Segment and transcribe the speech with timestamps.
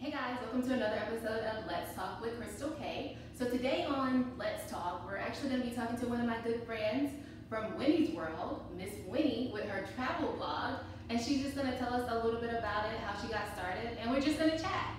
[0.00, 3.18] Hey guys, welcome to another episode of Let's Talk with Crystal K.
[3.38, 6.38] So today on Let's Talk, we're actually going to be talking to one of my
[6.40, 7.12] good friends
[7.50, 11.92] from Winnie's World, Miss Winnie, with her travel blog, and she's just going to tell
[11.92, 14.58] us a little bit about it, how she got started, and we're just going to
[14.58, 14.96] chat.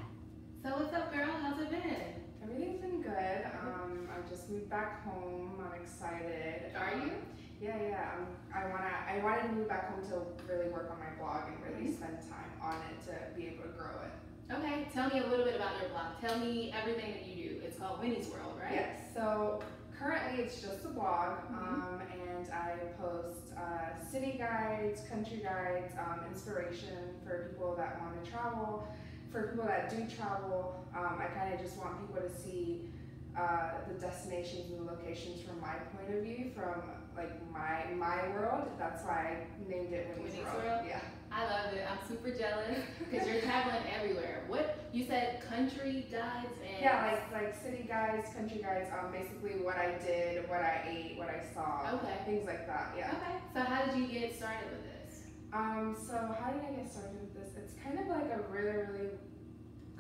[0.62, 1.32] So what's up, girl?
[1.42, 2.22] How's it been?
[2.44, 3.42] Everything's been good.
[3.60, 5.66] Um, I just moved back home.
[5.66, 6.76] I'm excited.
[6.78, 7.14] Are you?
[7.60, 8.12] Yeah, yeah.
[8.20, 8.92] Um, I wanna.
[9.08, 11.96] I wanted to move back home to really work on my blog and really Mhm.
[11.96, 14.31] spend time on it to be able to grow it.
[14.54, 16.20] Okay, tell me a little bit about your blog.
[16.20, 17.62] Tell me everything that you do.
[17.66, 18.74] It's called Winnie's World, right?
[18.74, 19.00] Yes.
[19.14, 19.62] So
[19.98, 21.58] currently it's just a blog, Mhm.
[21.58, 28.24] um, and I post uh, city guides, country guides, um, inspiration for people that want
[28.24, 28.88] to travel.
[29.32, 32.92] For people that do travel, um, I kind of just want people to see
[33.38, 36.82] uh, the destinations and the locations from my point of view, from
[37.16, 38.68] like my my world.
[38.78, 40.64] That's why I named it Winnie's, Winnie's World.
[40.66, 40.82] World?
[40.86, 41.00] Yeah.
[41.34, 41.86] I love it.
[41.90, 42.78] I'm super jealous
[43.10, 44.44] because you're traveling everywhere.
[44.48, 49.64] What you said, country guides and Yeah, like like city guides, country guides, um, basically
[49.64, 52.94] what I did, what I ate, what I saw, okay, things like that.
[52.98, 53.12] Yeah.
[53.16, 53.38] okay.
[53.54, 55.24] So how did you get started with this?
[55.54, 57.56] Um, so how did I get started with this?
[57.58, 59.10] It's kind of like a really, really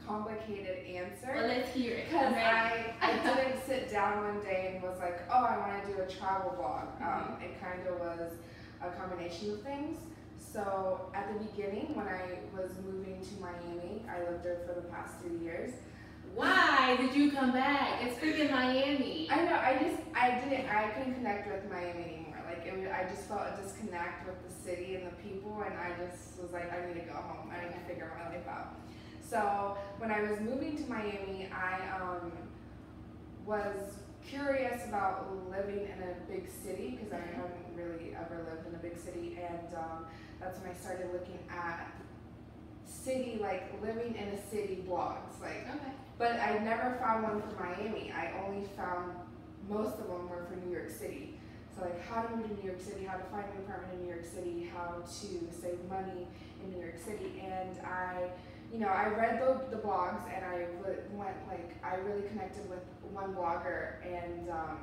[0.05, 1.47] complicated Well, answer.
[1.47, 2.05] let's hear it.
[2.09, 2.33] Because.
[2.33, 3.11] I, I
[3.45, 6.53] didn't sit down one day and was like, oh, I want to do a travel
[6.57, 6.87] blog.
[7.01, 7.07] Um,
[7.39, 7.43] Mm-hmm.
[7.43, 8.33] it kind of was
[8.81, 9.97] a combination of things.
[10.41, 14.87] So at the beginning, when I was moving to Miami, I lived there for the
[14.87, 15.73] past three years.
[16.33, 18.01] Why did you come back?
[18.01, 19.27] It's freaking Miami.
[19.29, 19.55] I know.
[19.55, 20.69] I just I didn't.
[20.69, 22.39] I couldn't connect with Miami anymore.
[22.47, 25.91] Like it I just felt a disconnect with the city and the people, and I
[26.05, 27.51] just was like, I need to go home.
[27.51, 28.75] I need to figure my life out.
[29.21, 32.31] So when I was moving to Miami, I um,
[33.45, 38.75] was curious about living in a big city because I hadn't really ever lived in
[38.75, 40.05] a big city, and um,
[40.41, 41.91] that's when I started looking at
[42.85, 45.91] city like living in a city blogs like Okay.
[46.17, 48.11] but I never found one for Miami.
[48.11, 49.13] I only found
[49.69, 51.35] most of them were for New York City.
[51.75, 54.01] So like how to move to New York City, how to find an apartment in
[54.05, 56.27] New York City, how to save money
[56.61, 58.29] in New York City, and I,
[58.73, 60.65] you know, I read the, the blogs and I
[61.13, 64.77] went like I really connected with one blogger and um,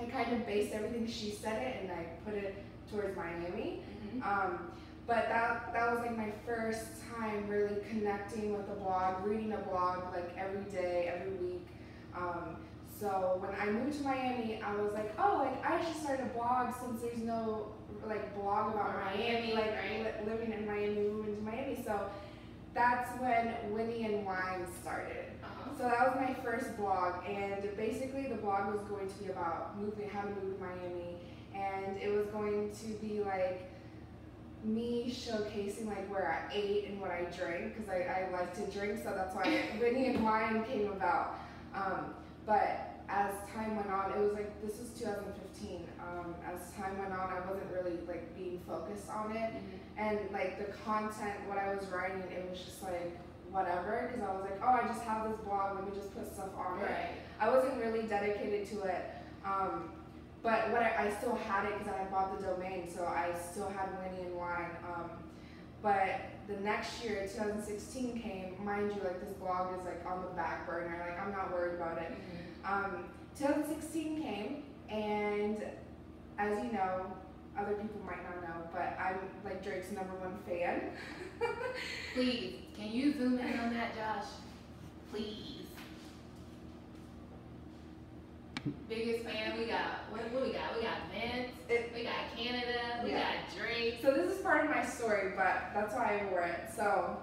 [0.00, 3.82] I kind of based everything she said it and I put it towards Miami.
[4.14, 4.26] Mhm.
[4.26, 4.72] Um,
[5.06, 6.86] but that that was like my first
[7.16, 11.66] time really connecting with a blog, reading a blog like every day, every week.
[12.14, 12.56] Um,
[13.00, 16.26] so when I moved to Miami, I was like, oh, like I should start a
[16.36, 17.68] blog since there's no
[18.06, 20.14] like blog about Miami, like right.
[20.26, 21.82] li- living in Miami, moving to Miami.
[21.84, 22.10] So
[22.74, 25.26] that's when Winnie and Wine started.
[25.42, 25.70] Uh-huh.
[25.78, 29.78] So that was my first blog, and basically the blog was going to be about
[29.80, 31.16] moving, how to move to Miami,
[31.54, 33.70] and it was going to be like
[34.64, 38.62] me showcasing like where I ate and what I drank because I, I like to
[38.78, 41.38] drink, so that's why Winnie and Wine came about.
[41.74, 42.14] Um,
[42.46, 45.86] but as time went on, it was like this was 2015.
[46.00, 49.78] Um, as time went on, I wasn't really like being focused on it Mhm.
[49.98, 53.18] and like the content what i was writing it was just like
[53.50, 56.26] whatever because i was like oh i just have this blog let me just put
[56.32, 56.90] stuff on it
[57.40, 59.10] i wasn't really dedicated to it
[59.44, 59.90] um,
[60.42, 63.68] but what I, I still had it because i bought the domain so i still
[63.68, 65.10] had winnie and wine um,
[65.82, 70.28] but the next year 2016 came mind you like this blog is like on the
[70.30, 72.84] back burner like i'm not worried about it Mhm.
[72.84, 73.04] um,
[73.38, 75.62] 2016 came, and
[76.38, 77.06] as you know,
[77.56, 80.90] other people might not know, but I'm like Drake's number one fan.
[82.14, 84.26] Please, can you zoom in on that, Josh?
[85.12, 85.67] Please.
[88.88, 90.10] Biggest fan we got.
[90.10, 90.76] What, what we got?
[90.76, 91.52] We got Vince.
[91.68, 93.00] It- we got Canada.
[93.04, 93.32] We Yeah.
[93.34, 93.98] got Drake.
[94.02, 96.70] so this is part of my story, but that's why I wore it.
[96.74, 97.18] So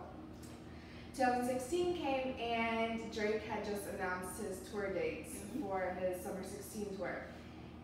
[1.15, 5.61] 2016 came, and Drake had just announced his tour dates Mhm.
[5.61, 7.23] for his Summer 16 tour,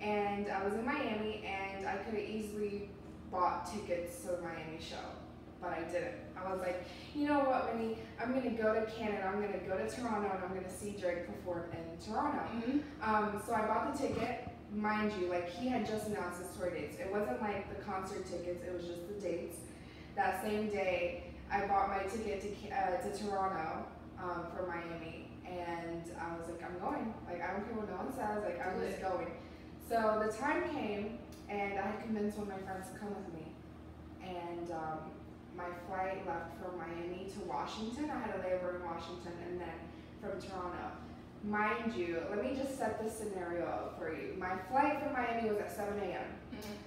[0.01, 2.89] and I was in Miami, and I could have easily
[3.31, 4.97] bought tickets to the Miami show,
[5.61, 6.15] but I didn't.
[6.35, 7.97] I was like, you know what, Winnie?
[8.19, 9.23] I'm gonna go to Canada.
[9.27, 12.41] I'm gonna go to Toronto, and I'm gonna see Drake perform in Toronto.
[12.55, 12.81] Mhm.
[13.03, 14.47] Um, so I bought the ticket.
[14.73, 16.97] Mind you, like he had just announced his tour dates.
[16.99, 19.57] It wasn't like the concert tickets; it was just the dates.
[20.15, 23.85] That same day, I bought my ticket to uh, to Toronto
[24.17, 27.13] um, for Miami, and I was like, I'm going.
[27.27, 28.43] Like I don't care what no one says.
[28.43, 29.27] Like I'm just going.
[29.89, 31.19] So the time came,
[31.49, 33.51] and I had convinced one of my friends to come with me,
[34.23, 35.11] and um,
[35.61, 38.09] my flight left from Miami to Washington.
[38.09, 39.77] I had a layover in Washington, and then
[40.21, 40.91] from Toronto.
[41.43, 44.35] Mind you, let me just set this scenario up for you.
[44.37, 46.25] My flight from Miami was at 7 a.m.
[46.53, 46.77] Mhm.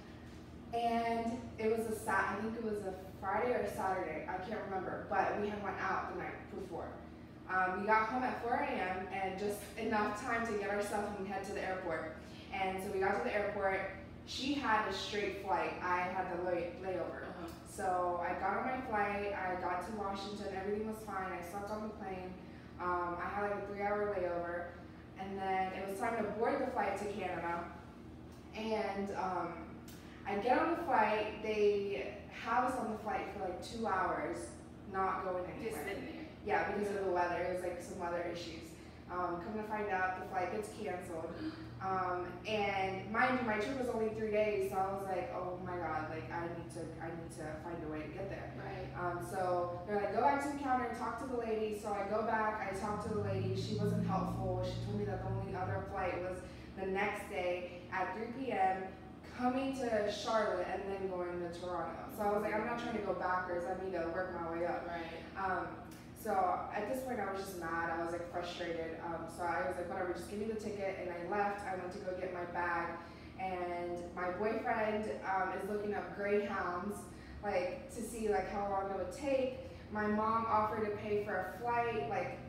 [0.73, 2.35] and it was a Sat.
[2.37, 4.27] I think it was a Friday or Saturday.
[4.27, 6.87] I can't remember, but we had went out the night before.
[7.49, 9.07] Um, we got home at 4 a.m.
[9.13, 12.15] and just enough time to get our stuff and head to the airport.
[12.53, 13.79] And so we got to the airport.
[14.25, 15.73] She had a straight flight.
[15.81, 17.23] I had the lay- layover.
[17.75, 19.33] So I got on my flight.
[19.35, 20.47] I got to Washington.
[20.55, 21.33] Everything was fine.
[21.33, 22.33] I slept on the plane.
[22.79, 24.67] Um, I had like a three-hour layover,
[25.21, 27.65] and then it was time to board the flight to Canada.
[28.55, 29.53] And um,
[30.25, 31.43] I get on the flight.
[31.43, 34.37] They have us on the flight for like two hours,
[34.93, 35.83] not going Just anywhere.
[35.85, 36.25] sitting there.
[36.45, 37.35] Yeah, because of the weather.
[37.41, 38.64] It was like some weather issues.
[39.11, 41.29] Um, come to find out, the flight gets canceled.
[41.81, 45.59] Um, and mind you, my trip was only three days, so I was like, oh
[45.63, 48.53] my god, like I need to, I need to find a way to get there.
[48.57, 48.89] Right.
[48.97, 51.77] Um, so they're like, go back to the counter and talk to the lady.
[51.79, 53.55] So I go back, I talk to the lady.
[53.55, 54.65] She wasn't helpful.
[54.65, 56.39] She told me that the only other flight was
[56.79, 58.83] the next day at 3 p.m.
[59.37, 62.09] coming to Charlotte and then going to Toronto.
[62.17, 63.65] So I was like, I'm not trying to go backwards.
[63.65, 64.87] I need to work my way up.
[64.87, 65.45] Right.
[65.45, 65.67] Um,
[66.25, 67.91] so at this point, I was just mad.
[67.93, 68.97] I was like frustrated.
[69.05, 70.97] Um, so I was like, whatever, just give me the ticket.
[70.99, 71.61] And I left.
[71.67, 72.97] I went to go get my bag.
[73.39, 76.97] And my boyfriend um, is looking up Greyhounds,
[77.43, 79.59] like to see like how long it would take.
[79.91, 82.39] My mom offered to pay for a flight, like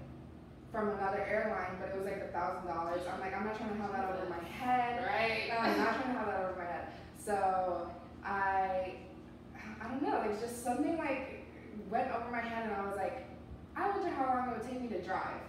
[0.73, 3.03] from another airline, but it was like a thousand dollars.
[3.13, 5.05] I'm like, I'm not trying to have that over my head.
[5.05, 5.53] Right.
[5.53, 6.87] I'm not trying to have that over my head.
[7.23, 7.91] So
[8.25, 8.95] I,
[9.83, 11.45] I don't know, like just something like
[11.91, 13.27] went over my head, and I was like,
[13.77, 15.41] I wonder how long it would take me to drive.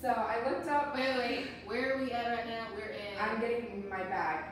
[0.00, 0.94] So I looked up.
[0.94, 1.46] Wait, wait.
[1.64, 2.66] Where are we at right now?
[2.74, 3.18] We're in.
[3.20, 4.44] I'm getting my bag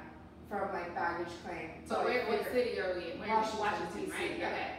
[0.48, 1.70] from like baggage claim.
[1.86, 3.20] so where, what city are we in?
[3.20, 4.38] We're Washington, Washington, DC, right?
[4.38, 4.48] yeah.
[4.48, 4.70] Okay.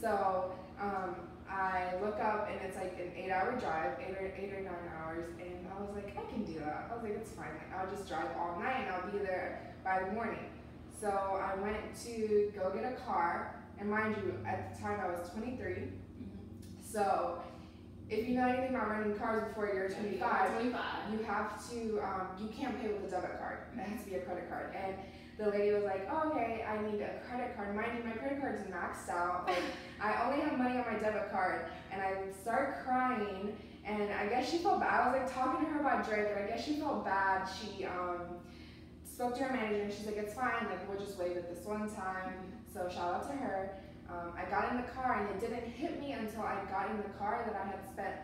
[0.00, 1.16] So um,
[1.50, 5.24] I look up and it's like an eight-hour drive, eight or eight or nine hours,
[5.40, 6.88] and I was like, I can do that.
[6.90, 7.48] I was like, it's fine.
[7.48, 10.46] Like I'll just drive all night and I'll be there by the morning.
[11.00, 15.08] So I went to go get a car, and mind you, at the time I
[15.08, 15.90] was 23.
[16.82, 17.42] So
[18.10, 20.82] if you know anything about renting cars before you're 25, 25.
[21.12, 23.58] you have to um, you can't pay with a debit card.
[23.74, 24.74] It has to be a credit card.
[24.76, 24.94] And
[25.38, 27.74] the lady was like oh, okay i need a credit card.
[27.74, 29.46] Mind you my credit card's maxed out.
[29.46, 29.62] Like
[30.00, 31.66] i only have money on my debit card.
[31.92, 33.56] And i start crying.
[33.86, 36.44] And i guess she felt bad i was like talking to her about drake and
[36.44, 37.46] i guess she felt bad.
[37.46, 38.36] She um,
[39.04, 40.66] spoke to her manager and she's like it's fine.
[40.66, 42.52] Like we'll just waive it this one time.
[42.72, 43.76] So shout out to her
[44.14, 46.96] um, i got in the car and it didn't hit me until i got in
[46.98, 48.16] the car that i had spent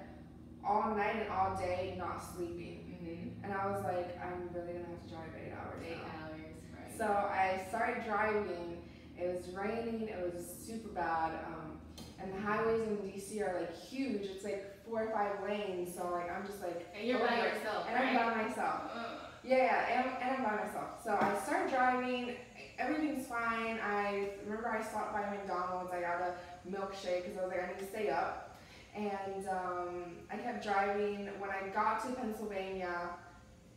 [0.65, 3.45] all night and all day not sleeping Mm-hmm.
[3.45, 5.83] and I was like, I'm really gonna have to drive eight hours.
[5.89, 6.21] Eight now.
[6.21, 6.53] hours.
[6.77, 6.99] Right.
[6.99, 8.77] So I started driving.
[9.17, 10.09] It was raining.
[10.09, 11.33] It was super bad.
[11.47, 11.81] Um,
[12.21, 14.27] and the highways in DC are like huge.
[14.27, 15.95] It's like four or five lanes.
[15.97, 18.81] So like I'm just like, and you're by yourself, and I'm by myself.
[18.95, 19.05] Uh,
[19.43, 21.03] Yeah, yeah, and, and I'm by myself.
[21.03, 22.37] So I start driving.
[22.81, 23.79] Everything's fine.
[23.85, 25.93] I remember I stopped by McDonald's.
[25.93, 26.35] I got a
[26.69, 28.57] milkshake because I was like, I need to stay up.
[28.97, 31.27] And um, I kept driving.
[31.39, 33.11] When I got to Pennsylvania,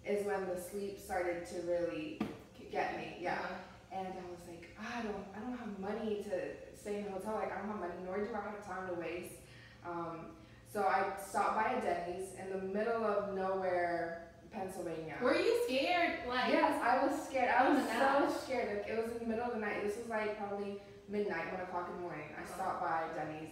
[0.05, 2.19] is when the sleep started to really
[2.71, 3.17] get me.
[3.21, 3.38] Yeah.
[3.39, 7.05] uh, And I was like, "Ah, I don't, I don't have money to stay in
[7.05, 7.35] the hotel.
[7.35, 9.35] Like I don't have money, nor do I have time to waste.
[9.88, 10.25] Um,
[10.73, 15.15] so I stopped by a Denny's in the middle of nowhere, Pennsylvania.
[15.21, 16.19] Were you scared?
[16.27, 17.53] Like, Yes, I was scared.
[17.57, 18.41] I was so gosh.
[18.44, 18.77] scared.
[18.79, 19.83] Like it was in the middle of the night.
[19.83, 22.27] This was like probably midnight, one o'clock in the morning.
[22.37, 22.53] I Uh-huh.
[22.55, 23.49] stopped by Denny's.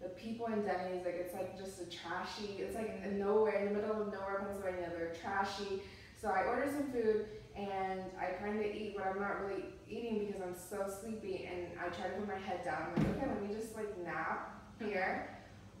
[0.00, 2.56] The people in Denny's, like it's like just a trashy.
[2.58, 4.90] It's like in nowhere, in the middle of nowhere, Pennsylvania.
[4.94, 5.82] They're trashy.
[6.20, 7.26] So I ordered some food
[7.56, 11.48] and I kind of eat, but I'm not really eating because I'm so sleepy.
[11.50, 12.92] And I try to put my head down.
[12.96, 15.30] I'm like, okay, let me just like nap here.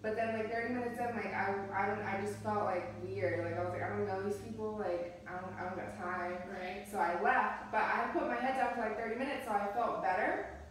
[0.06, 3.42] But then like 30 minutes in, like I, I don't, I just felt like weird.
[3.44, 4.78] Like I was like, I don't know these people.
[4.78, 6.38] Like I don't, I don't got time.
[6.46, 6.86] Right.
[6.86, 9.66] So I left, but I put my head down for like 30 minutes, so I
[9.74, 10.62] felt better.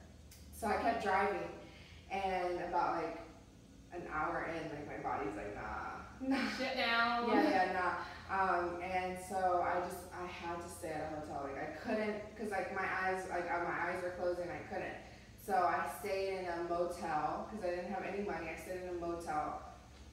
[0.56, 1.52] So I kept driving,
[2.10, 3.28] and about like
[3.92, 6.00] an hour in, like my body's like, nah,
[6.32, 6.50] nah.
[6.56, 7.28] Shut down.
[7.28, 7.92] Yeah, yeah, nah.
[8.32, 11.44] Um, and so I just, I had to stay at a hotel.
[11.44, 14.48] Like I couldn't, cause like my eyes, like uh, my eyes were closing.
[14.48, 14.96] I couldn't.
[15.46, 18.48] So I stayed in a motel because I didn't have any money.
[18.56, 19.62] I stayed in a motel.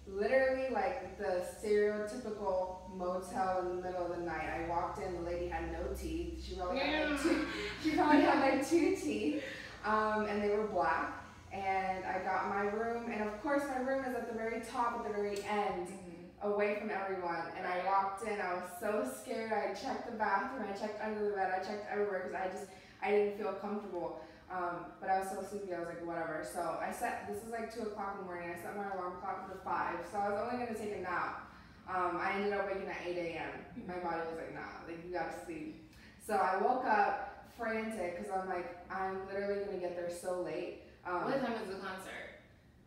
[0.06, 4.48] Literally like the stereotypical motel in the middle of the night.
[4.50, 6.44] I walked in, the lady had no teeth.
[6.46, 7.46] She probably had like two,
[7.82, 9.42] she probably had like two teeth,
[9.86, 11.18] um, and they were black.
[11.52, 14.96] And I got my room, and of course my room is at the very top,
[14.98, 16.50] at the very end Mhm.
[16.50, 17.46] away from everyone.
[17.56, 19.52] And I walked in, I was so scared.
[19.52, 22.70] I checked the bathroom, I checked under the bed, I checked everywhere because I just,
[23.02, 24.20] I didn't feel comfortable.
[24.52, 26.44] Um, but I was so sleepy, I was like, whatever.
[26.44, 29.14] So I set, this is like 2 o'clock in the morning, I set my alarm
[29.20, 29.96] clock for 5.
[30.12, 31.48] So I was only going to take a nap.
[31.88, 33.50] Um, I ended up waking at 8 a.m.
[33.88, 35.90] My body was like, nah, like you gotta sleep.
[36.24, 40.42] So I woke up frantic because I'm like, I'm literally going to get there so
[40.42, 40.82] late.
[41.06, 42.38] Um, What time is the concert?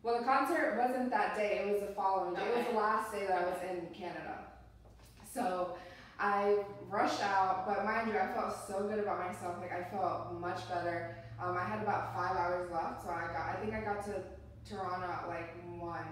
[0.02, 1.64] Well, the concert wasn't that day.
[1.66, 2.46] It was the following day.
[2.46, 4.44] It was the last day that I was in Canada.
[5.32, 5.76] So
[6.18, 6.58] I
[6.88, 9.56] rushed out, but mind you, I felt so good about myself.
[9.60, 11.18] Like I felt much better.
[11.42, 13.56] Um, I had about five hours left, so I got.
[13.56, 14.22] I think I got to
[14.68, 16.06] Toronto at like one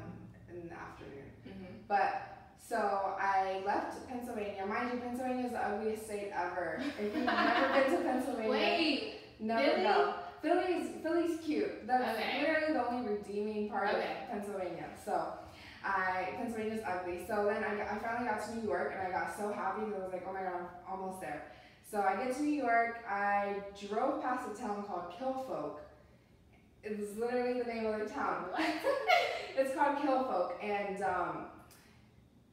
[0.50, 1.30] in the afternoon.
[1.48, 1.74] Mm-hmm.
[1.88, 2.76] But so
[3.18, 4.66] I left Pennsylvania.
[4.66, 6.82] Mind you, Pennsylvania is the ugliest state ever.
[6.98, 9.14] If you've never been to Pennsylvania, Wait.
[9.40, 9.82] never really?
[9.82, 10.14] go.
[10.42, 11.86] Philly's Philly's cute.
[11.86, 12.40] That's Okay.
[12.40, 14.16] literally the only redeeming part Okay.
[14.24, 14.86] of Pennsylvania.
[15.04, 15.32] So
[15.82, 17.24] I Pennsylvania's ugly.
[17.26, 19.86] So then I, got, I finally got to New York and I got so happy
[19.86, 20.68] because I was like, oh my god, I'm
[21.00, 21.46] almost there.
[21.94, 23.04] So I get to New York.
[23.08, 23.54] I
[23.88, 25.76] drove past a town called Kilfolk.
[26.82, 28.46] It was literally the name of the town.
[29.56, 31.44] It's called Kilfolk, and um,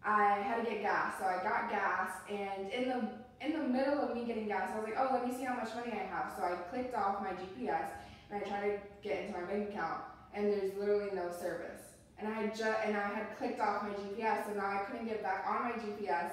[0.06, 1.16] I had to get gas.
[1.18, 3.02] So I got gas, and in the
[3.44, 5.56] in the middle of me getting gas, I was like, oh, let me see how
[5.56, 6.32] much money I have.
[6.38, 7.90] So I clicked off my GPS
[8.30, 10.02] and I tried to get into my bank account,
[10.36, 11.82] and there's literally no service.
[12.20, 15.08] And I had just and I had clicked off my GPS, so now I couldn't
[15.08, 16.30] get back on my GPS.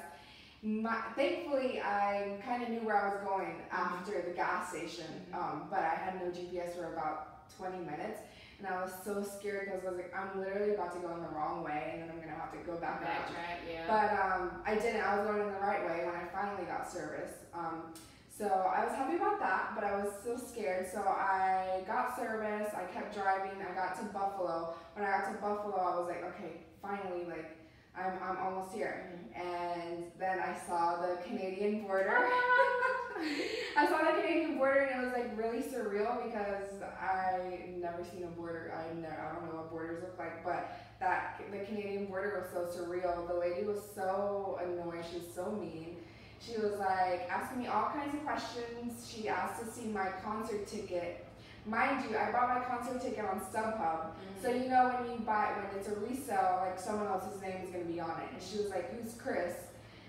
[0.63, 5.69] My, thankfully, I kind of knew where I was going after the gas station, um,
[5.71, 8.21] but I had no GPS for about 20 minutes,
[8.59, 11.23] and I was so scared because I was like, I'm literally about to go in
[11.23, 13.31] the wrong way, and then I'm gonna have to go back around.
[13.31, 13.87] Backtrack, yeah.
[13.87, 15.01] But um, I didn't.
[15.01, 17.35] I was going in the right way when I finally got service.
[17.55, 17.95] Um,
[18.37, 20.91] so I was happy about that, but I was still scared.
[20.93, 22.75] So I got service.
[22.75, 23.63] I kept driving.
[23.63, 24.75] I got to Buffalo.
[24.95, 27.58] When I got to Buffalo, I was like, okay, finally, like
[27.99, 29.11] I'm, I'm almost here.
[29.11, 29.49] Mm-hmm.
[29.49, 32.17] And then I saw the Canadian border.
[33.77, 38.25] I saw the Canadian border and it was like really surreal because I never seen
[38.25, 38.73] a border.
[38.75, 42.51] I never, I don't know what borders look like, but that the Canadian border was
[42.53, 43.27] so surreal.
[43.29, 45.05] The lady was so annoying.
[45.11, 45.97] She was so mean.
[46.41, 49.09] She was like asking me all kinds of questions.
[49.13, 51.28] She asked to see my concert ticket.
[51.69, 54.13] Mind you, I bought my concert ticket on StubHub.
[54.43, 57.71] So you know when you buy when it's a resale, like someone else's name is
[57.71, 58.33] gonna be on it.
[58.33, 59.53] And she was like, "Who's Chris?"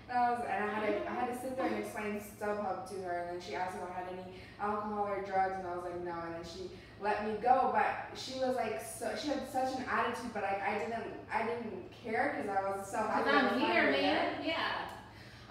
[0.08, 2.88] And I was, and I had to, I had to sit there and explain StubHub
[2.88, 3.28] to her.
[3.28, 6.00] And then she asked if I had any alcohol or drugs, and I was like,
[6.02, 6.70] "No." And then she
[7.02, 10.60] let me go, but she was like, so she had such an attitude, but I,
[10.66, 13.30] I didn't, I didn't care because I was so happy.
[13.30, 13.92] I'm here, there.
[13.92, 14.32] man.
[14.44, 14.84] Yeah.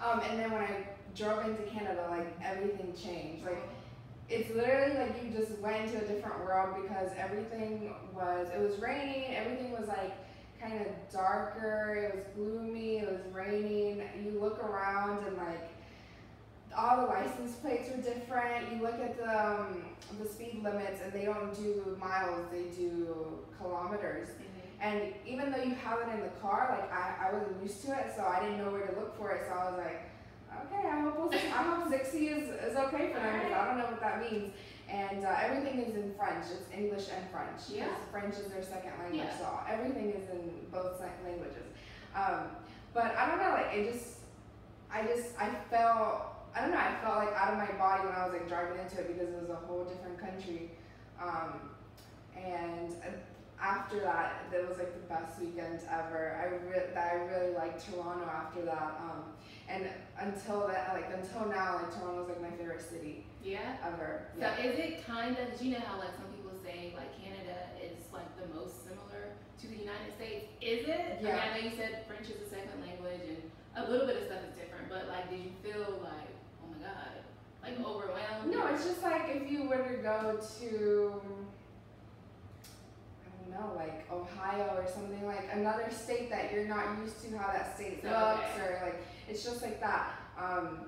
[0.04, 0.86] Um, and then when I
[1.16, 3.44] drove into Canada, like everything changed.
[3.44, 3.62] Like
[4.30, 8.78] it's literally like you just went into a different world because everything was it was
[8.78, 10.12] raining, everything was like
[10.60, 14.02] kind of darker, it was gloomy, it was raining.
[14.24, 15.68] You look around and like
[16.76, 18.72] all the license plates were different.
[18.72, 19.84] You look at the um,
[20.22, 24.28] the speed limits and they don't do miles, they do kilometers.
[24.80, 27.98] And even though you have it in the car, like I, I wasn't used to
[27.98, 29.42] it, so I didn't know where to look for it.
[29.46, 30.09] So I was like,
[30.66, 33.78] okay, I hope we'll, I hope 60 is, is okay for them because I don't
[33.78, 34.52] know what that means.
[34.88, 36.46] And uh, everything is in French.
[36.50, 37.60] It's English and French.
[37.68, 37.86] Yeah.
[38.10, 39.38] French is their second language, Yeah.
[39.38, 41.66] so everything is in both languages.
[42.14, 42.50] Um,
[42.92, 44.18] but I don't know, like it just,
[44.92, 48.14] I just, I felt, I don't know, I felt like out of my body when
[48.16, 50.72] I was like driving into it because it was a whole different country.
[51.22, 51.70] Um,
[52.36, 53.14] and uh,
[53.62, 56.34] after that, it was like the best weekend ever.
[56.42, 58.98] I re- that I really liked Toronto after that.
[59.04, 59.22] Um,
[59.70, 59.86] and
[60.18, 63.76] until that, like until now, like Toronto's like my favorite city Yeah.
[63.86, 64.26] ever.
[64.38, 65.50] So is it kind of?
[65.56, 69.32] Did you know how like some people say like Canada is like the most similar
[69.60, 70.46] to the United States?
[70.60, 71.00] Is it?
[71.00, 71.40] I, mean, Yeah.
[71.40, 73.42] I know you said French is a second language and
[73.76, 76.82] a little bit of stuff is different, but like, did you feel like, oh my
[76.82, 77.14] god,
[77.62, 77.86] like mm.
[77.86, 78.50] overwhelmed?
[78.50, 81.22] No, it's just like if you were to go to,
[83.50, 87.74] know, like Ohio or something like another state that you're not used to how that
[87.76, 88.62] state looks, okay.
[88.62, 90.12] or like it's just like that.
[90.38, 90.86] Um,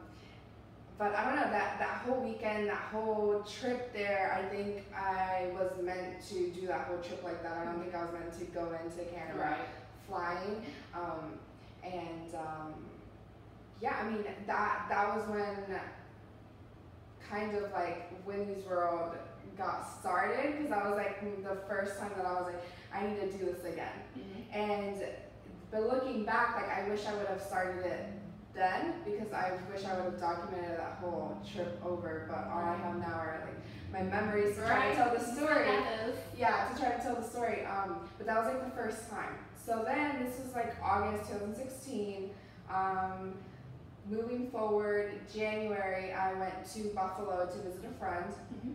[0.98, 4.38] but I don't know that that whole weekend, that whole trip there.
[4.38, 7.58] I think I was meant to do that whole trip like that.
[7.58, 9.58] I don't think I was meant to go into Canada right.
[10.08, 10.64] flying.
[10.94, 11.38] Um,
[11.82, 12.74] and um,
[13.80, 15.80] yeah, I mean that that was when
[17.28, 19.16] kind of like Winnie's World
[19.56, 22.62] got started because I was like the first time that I was like
[22.94, 23.92] I need to do this again.
[24.18, 24.58] Mm-hmm.
[24.58, 25.02] And
[25.70, 28.06] but looking back, like I wish I would have started it
[28.54, 32.26] then because I wish I would have documented that whole trip over.
[32.28, 33.56] But all I have now are like
[33.92, 35.68] my memories to try to tell the story
[36.36, 37.64] yeah, to try to tell the story.
[37.64, 39.38] Um, but that was like the first time.
[39.64, 42.30] So then this was like August 2016.
[42.70, 43.34] Um,
[44.10, 48.26] moving forward, January, I went to Buffalo to visit a friend.
[48.54, 48.74] Mhm.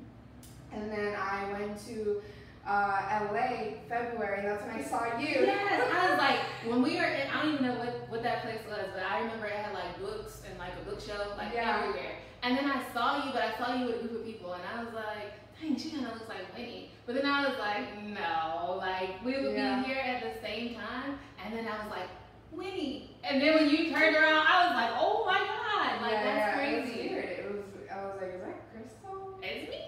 [0.73, 2.21] And then I went to
[2.67, 5.27] uh, LA February, and that's when I saw you.
[5.27, 8.43] Yes, I was like, when we were in, I don't even know what, what that
[8.43, 11.79] place was, but I remember it had like books and like a bookshelf like Yeah.
[11.83, 12.11] everywhere.
[12.43, 14.63] And then I saw you, but I saw you with a group of people, and
[14.63, 16.91] I was like, dang, she kind of looks like Winnie.
[17.05, 19.81] But then I was like, no, like we would Yeah.
[19.81, 21.17] be here at the same time.
[21.43, 22.09] And then I was like,
[22.51, 23.15] Winnie.
[23.23, 26.55] And then when you turned around, I was like, oh my god, like yeah, that's
[26.57, 26.99] crazy.
[26.99, 27.25] It was weird.
[27.39, 27.63] It was.
[27.91, 29.39] I was like, is that Crystal?
[29.41, 29.81] It's me.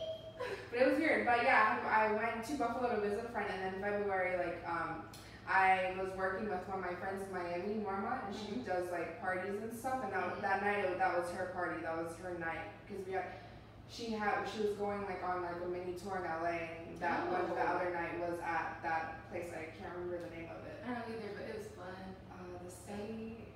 [0.80, 1.26] But it was weird.
[1.28, 5.04] But yeah, I went to Buffalo to visit a friend, and then February, like, um,
[5.44, 9.20] I was working with one of my friends in Miami, Norma, and she does like
[9.20, 10.00] parties and stuff.
[10.08, 11.84] And that, that night, it, that was her party.
[11.84, 13.28] That was her night because we had.
[13.92, 14.48] She had.
[14.48, 17.34] She was going like on like a mini tour in LA, and that Oh.
[17.36, 19.50] one the other night was at that place.
[19.52, 20.80] I can't remember the name of it.
[20.88, 22.00] I don't either, but it was fun.
[22.32, 23.52] Uh, the state.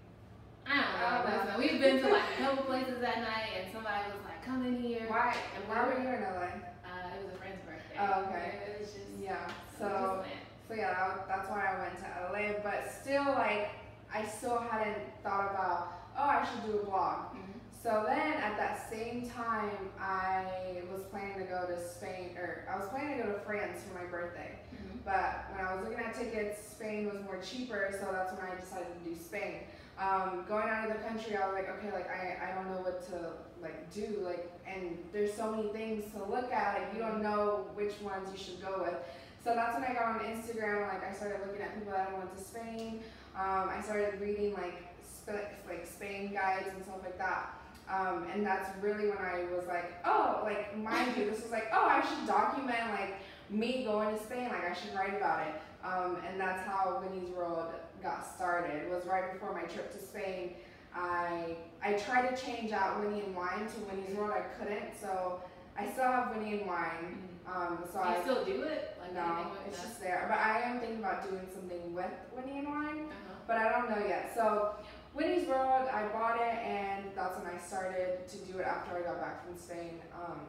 [0.68, 1.08] I don't know.
[1.08, 1.40] I don't know.
[1.40, 4.66] Listen, we've been to like a couple places that night, and somebody was like, "Come
[4.68, 5.32] in here." Why?
[5.72, 6.50] Why were you in LA?
[6.82, 7.83] Uh, it was a friend's birthday.
[8.00, 8.60] Oh, okay.
[8.68, 9.08] It was just.
[9.22, 9.48] Yeah.
[9.78, 10.24] So.
[10.68, 12.60] So yeah, that's why I went to LA.
[12.64, 13.70] But still, like,
[14.14, 17.36] I still hadn't thought about, oh, I should do a blog.
[17.36, 17.60] Mhm.
[17.84, 22.78] So then, at that same time, I was planning to go to Spain, or I
[22.78, 24.58] was planning to go to France for my birthday.
[24.74, 25.04] Mhm.
[25.04, 28.56] But when I was looking at tickets, Spain was more cheaper, so that's when I
[28.56, 29.68] decided to do Spain.
[30.00, 32.82] Um, going out of the country, I was like, okay, like I, I don't know
[32.82, 37.00] what to like do, like, and there's so many things to look at, like you
[37.00, 38.96] don't know which ones you should go with.
[39.44, 42.36] So that's when I got on Instagram, like I started looking at people that went
[42.38, 43.02] to Spain.
[43.36, 47.54] Um, I started reading like sp- like Spain guides and stuff like that.
[47.90, 51.68] Um, and that's really when I was like, oh, like mind you, this was like,
[51.74, 53.16] oh, I should document like
[53.50, 55.54] me going to Spain, like I should write about it.
[55.86, 57.68] Um, and that's how Winnie's World
[58.02, 58.90] got started.
[58.90, 60.56] Was right before my trip to Spain.
[60.96, 64.32] I I tried to change out Winnie and Wine to Winnie's World.
[64.36, 65.42] I couldn't, so
[65.78, 67.18] I still have Winnie and Wine.
[67.48, 68.96] Um, so Do I still do it?
[69.02, 69.88] Like no, it's that?
[69.88, 70.26] just there.
[70.30, 73.34] But I am thinking about doing something with Winnie and Wine, Uh-huh.
[73.48, 74.32] but I don't know yet.
[74.36, 74.76] So
[75.14, 79.02] Winnie's World, I bought it, and that's when I started to do it after I
[79.02, 80.00] got back from Spain.
[80.16, 80.40] Um,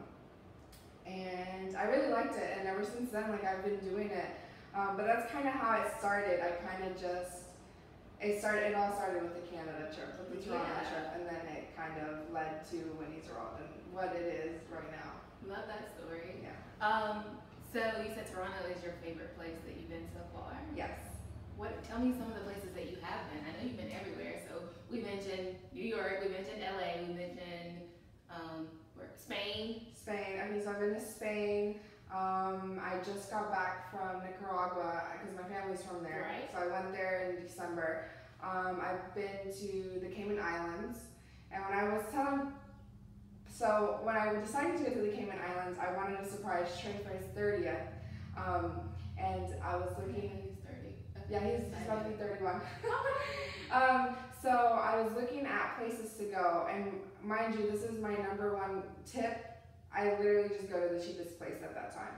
[1.05, 4.29] and I really liked it, and ever since then, like I've been doing it.
[4.73, 6.39] Um, but that's kind of how it started.
[6.41, 7.44] I kind of just
[8.25, 8.73] it started.
[8.73, 10.89] It all started with the Canada trip, with the Toronto Yeah.
[10.89, 14.89] trip, and then it kind of led to Winnie's World and what it is right
[14.89, 15.21] now.
[15.45, 16.41] Love that story.
[16.41, 16.57] Yeah.
[16.81, 17.37] Um,
[17.71, 20.57] so you said Toronto is your favorite place that you've been so far.
[20.75, 20.97] Yes.
[21.55, 21.83] What?
[21.83, 23.45] Tell me some of the places that you have been.
[23.45, 24.41] I know you've been everywhere.
[24.49, 26.19] So we mentioned New York.
[26.25, 27.05] We mentioned LA.
[27.07, 27.85] We mentioned
[28.29, 29.85] um, where, Spain.
[29.93, 30.41] Spain.
[30.43, 31.79] I mean, so I've been to Spain.
[32.15, 36.29] Um, I just got back from Nicaragua because my family's from there.
[36.31, 36.49] Right.
[36.49, 38.09] So I went there in December.
[38.41, 40.99] Um, I've been to the Cayman Islands,
[41.51, 42.53] and when I was telling,
[43.51, 46.95] so when I decided to go to the Cayman Islands, I wanted to surprise Trey
[47.03, 47.83] for his thirtieth,
[48.37, 48.79] um,
[49.17, 50.29] and I was looking.
[50.29, 50.95] He's thirty.
[51.29, 52.61] Yeah, he's, he's about to be 31.
[53.71, 58.15] um, so I was looking at places to go, and mind you, this is my
[58.15, 59.54] number one tip.
[59.95, 62.13] I literally just go to the cheapest place at that time.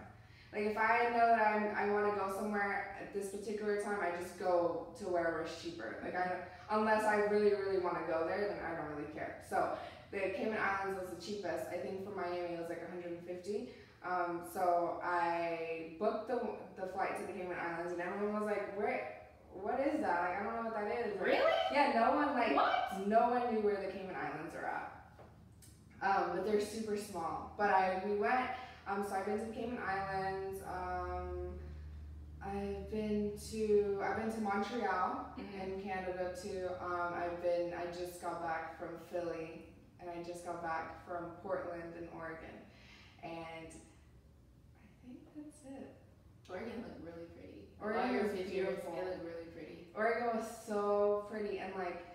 [0.53, 3.99] Like if I know that I'm, I want to go somewhere at this particular time,
[4.01, 5.97] I just go to wherever is cheaper.
[6.03, 6.37] Like I,
[6.71, 9.43] unless I really, really want to go there, then I don't really care.
[9.49, 9.77] So
[10.11, 11.67] the Cayman Islands was the cheapest.
[11.69, 13.69] I think for Miami it was like 150.
[14.05, 16.39] Um, so I booked the
[16.79, 19.25] the flight to the Cayman Islands, and everyone was like, "Where?
[19.51, 20.21] What is that?
[20.21, 21.51] Like, I don't know what that is." Really?
[21.73, 23.07] Yeah, no one like What?
[23.07, 24.96] no one knew where the Cayman Islands are at.
[26.01, 27.53] Um, but they're super small.
[27.57, 28.49] But I we went.
[28.87, 30.61] Um, so I've been to the Cayman Islands.
[30.63, 31.59] Um,
[32.41, 35.63] I've been to I've been to Montreal Mhm.
[35.63, 36.69] in Canada too.
[36.79, 39.65] Um, I've been I just got back from Philly,
[39.99, 42.61] and I just got back from Portland in Oregon,
[43.23, 45.95] and I think that's it.
[46.49, 47.67] Oregon looked really pretty.
[47.81, 48.93] Oregon was beautiful.
[48.97, 49.87] It looked really pretty.
[49.93, 52.05] Oregon was so pretty and like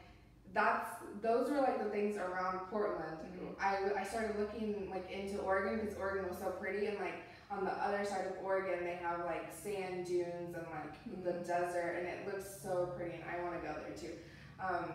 [0.52, 0.88] that's
[1.22, 3.16] those were like the things around Portland.
[3.36, 3.54] Mhm.
[3.60, 7.14] I, I started looking like into Oregon because Oregon was so pretty and like
[7.50, 11.96] on the other side of Oregon they have like sand dunes and like the desert
[11.98, 14.14] and it looks so pretty and I want to go there too.
[14.60, 14.92] Um,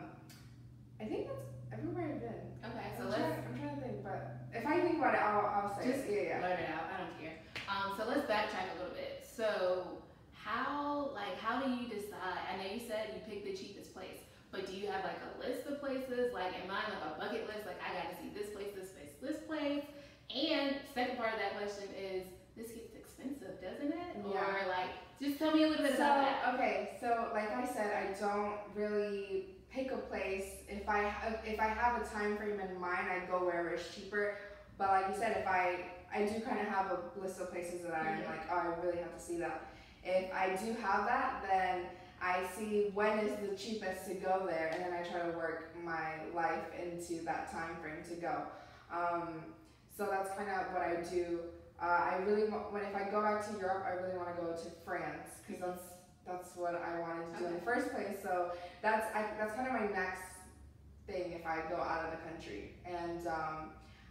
[1.00, 2.72] I think that's everywhere I've been.
[2.72, 5.22] Okay, so I'm, let's trying, I'm trying to think, but if I think about it,
[5.22, 6.10] I'll, I'll say Just.
[6.10, 6.40] Yeah, yeah.
[6.40, 6.86] blurt it out.
[6.90, 7.38] I don't care.
[7.70, 9.26] Um, so let's backtrack a little bit.
[9.30, 10.02] So
[10.34, 12.42] how like how do you decide?
[12.52, 14.18] I know you said you picked the cheapest place,
[14.52, 17.48] but do you have like a list of places like in mind, like a bucket
[17.48, 17.66] list?
[17.66, 19.84] Like I got to see this place, this place, this place.
[20.34, 22.24] And second part of that question is
[22.56, 24.12] this gets expensive, doesn't it?
[24.28, 24.40] Yeah.
[24.42, 26.54] Or like just tell me a little bit so, about that.
[26.56, 30.46] Okay, so like I said, I don't really pick a place.
[30.70, 33.94] If I have, if I have a time frame in mind, I go wherever it's
[33.96, 34.38] cheaper.
[34.78, 37.82] But like you said, if I I do kind of have a list of places
[37.84, 38.28] that I'm Mhm.
[38.30, 39.66] like, oh, I really have to see that.
[40.04, 41.88] If I do have that, then
[42.22, 45.76] I see when is the cheapest to go there, and then I try to work
[45.84, 48.42] my life into that time frame to go.
[48.92, 49.44] Um,
[49.96, 51.40] so that's kind of what I do.
[51.82, 54.42] uh, I really wa- when if I go back to Europe, I really want to
[54.42, 55.84] go to France because that's
[56.26, 58.18] that's what I wanted to do in the first place.
[58.24, 58.52] So
[58.82, 60.22] that's I, that's kind of my next
[61.08, 63.70] thing if I go out of the country, and um,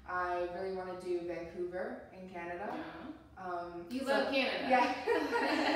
[0.08, 2.70] I really want to do Vancouver in Canada.
[2.72, 3.44] Yeah.
[3.44, 4.66] Um, You so- love Canada.
[4.70, 4.94] Yeah.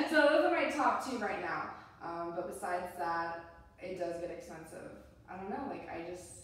[0.09, 1.71] so those are my top two right now.
[2.03, 3.45] Um, but besides that,
[3.79, 4.91] it does get expensive.
[5.29, 5.69] I don't know.
[5.69, 6.41] Like I just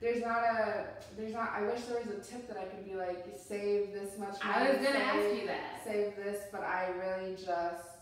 [0.00, 1.52] there's not a there's not.
[1.54, 4.68] I wish there was a tip that I could be like save this much money.
[4.68, 5.80] I was gonna save, ask you that.
[5.84, 7.96] Save this, but I really just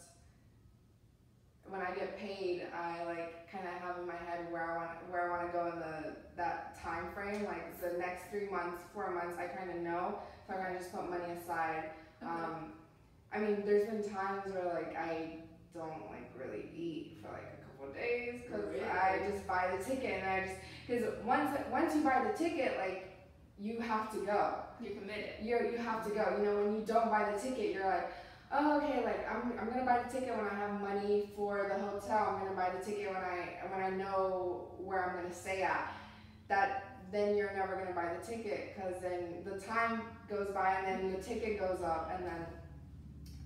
[1.68, 4.90] when I get paid, I like kind of have in my head where I want
[5.10, 7.44] where I want to go in the that time frame.
[7.44, 10.18] Like the next three months, four months, I kind of know.
[10.46, 11.90] So I kind of just put money aside.
[12.22, 12.30] Okay.
[12.30, 12.72] Um,
[13.32, 15.38] I mean, there's been times where like I
[15.74, 19.84] don't like really eat for like a couple of days because I just buy the
[19.84, 23.10] ticket and I just because once once you buy the ticket, like
[23.58, 24.54] you have to go.
[24.80, 25.30] You're committed.
[25.42, 26.36] You're you have to go.
[26.38, 28.12] You know, when you don't buy the ticket, you're like,
[28.52, 31.82] oh okay, like I'm I'm gonna buy the ticket when I have money for the
[31.82, 32.36] hotel.
[32.36, 35.92] I'm gonna buy the ticket when I when I know where I'm gonna stay at.
[36.48, 40.86] That then you're never gonna buy the ticket because then the time goes by and
[40.86, 42.46] then the ticket goes up and then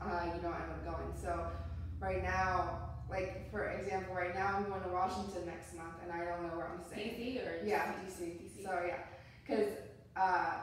[0.01, 1.13] uh, you don't end up going.
[1.21, 1.51] So
[2.01, 2.79] right now,
[3.11, 6.57] like for example, right now I'm going to Washington next month and I don't know
[6.57, 7.15] where I'm staying.
[7.15, 8.21] DC or Yeah, DC?
[8.23, 8.65] DC.
[8.65, 8.99] So yeah,
[9.47, 9.73] cause
[10.17, 10.55] uh,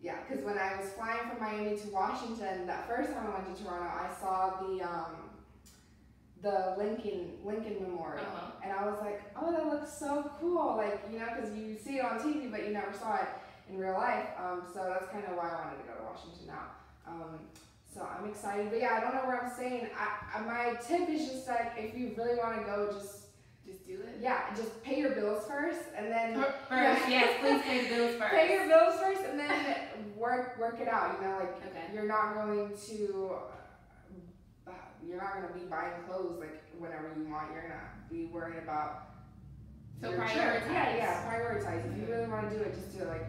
[0.00, 3.56] yeah, cause when I was flying from Miami to Washington, that first time I went
[3.56, 5.14] to Toronto, I saw the um,
[6.42, 8.50] the Lincoln Lincoln Memorial, Uh-huh.
[8.62, 11.96] and I was like, oh, that looks so cool, like you know, cause you see
[11.98, 13.28] it on TV, but you never saw it
[13.70, 14.26] in real life.
[14.38, 16.66] Um, so that's kind of why I wanted to go to Washington now.
[17.06, 17.38] Um,
[17.96, 19.88] so I'm excited, but yeah, I don't know where I'm staying.
[19.98, 23.28] I, I my tip is just like if you really want to go, just
[23.66, 24.18] Just do it.
[24.20, 28.14] yeah, just pay your bills first, and then Fir- First, yes, please pay the bills
[28.16, 28.34] first.
[28.34, 29.76] pay your bills first and then
[30.16, 31.86] work work it out you know like Okay.
[31.94, 33.34] you're not going to
[34.66, 34.70] uh,
[35.06, 38.26] you're not going to be buying clothes like whenever you want you're going to be
[38.26, 39.08] worried about
[40.00, 40.28] So your trip.
[40.28, 40.72] prioritize.
[40.72, 43.26] yeah yeah prioritize if you really want to do it just do it like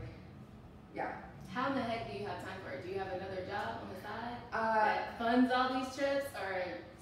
[0.95, 1.11] yeah
[1.57, 2.85] How in the heck do you have time for it?
[2.85, 6.61] Do you have another job on the side uh, that funds all these trips, or?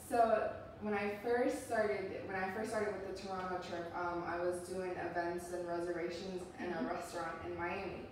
[0.09, 4.39] so when I first started when I first started with the Toronto trip um, I
[4.39, 6.89] was doing events and reservations in a Mhm.
[6.89, 8.07] restaurant in Miami.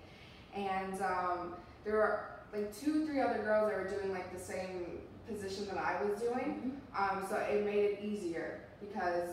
[0.54, 5.00] And um, there were like two three other girls that were doing like the same
[5.26, 6.82] position that I was doing.
[6.98, 9.30] Um, so it made it easier because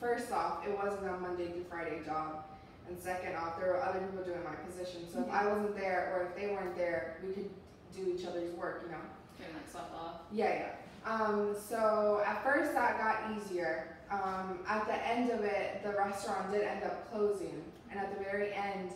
[0.00, 2.42] first off, it wasn't a Monday through Friday job,
[2.90, 5.02] and second off, there were other people doing my position.
[5.12, 7.50] So if I wasn't there or if they weren't there, we could
[7.96, 8.98] do each other's work, you know.
[9.38, 10.20] can like swap off?
[10.32, 10.74] Yeah,
[11.06, 11.10] yeah.
[11.10, 13.96] Um, so at first that got easier.
[14.10, 18.22] Um, at the end of it, the restaurant did end up closing, and at the
[18.22, 18.90] very end,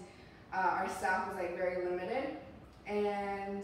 [0.52, 2.37] uh, our staff was like very limited,
[2.87, 3.62] and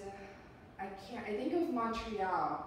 [0.78, 1.26] I can't.
[1.26, 2.66] I think it was Montreal.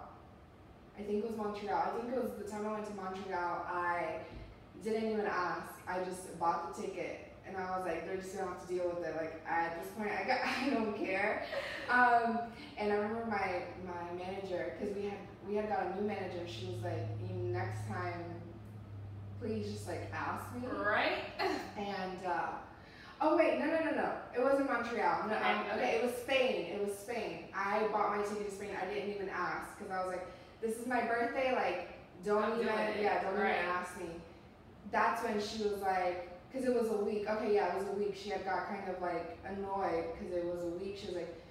[1.00, 1.82] I think it was Montreal.
[1.82, 3.66] I think it was the time I went to Montreal.
[3.68, 4.18] I
[4.84, 5.74] didn't even ask.
[5.88, 8.90] I just bought the ticket, and I was like, they're just gonna have to deal
[8.90, 9.16] with it.
[9.16, 11.46] Like at this point, I got, I don't care.
[11.90, 12.40] Um,
[12.78, 16.48] and I remember my my manager, because we had we had got a new manager.
[16.48, 18.24] She was like, next time,
[19.40, 21.24] please just like ask me." Right?
[21.76, 22.50] And uh,
[23.20, 25.28] oh wait, no no no no, it wasn't Montreal.
[25.28, 25.76] No, Okay, um, okay.
[25.76, 26.66] okay, it was Spain.
[26.72, 27.46] It was Spain.
[27.54, 28.70] I bought my ticket to Spain.
[28.80, 30.28] I didn't even ask because I was like,
[30.62, 31.52] "This is my birthday.
[31.56, 32.68] Like, don't I'm even
[33.02, 33.56] yeah, don't right.
[33.58, 34.06] even ask me."
[34.92, 36.30] That's when she was like.
[36.54, 37.28] Because it was a week.
[37.28, 38.16] Okay, yeah, it was a week.
[38.16, 41.00] She had got kind of like annoyed because it was a week.
[41.00, 41.42] She was like,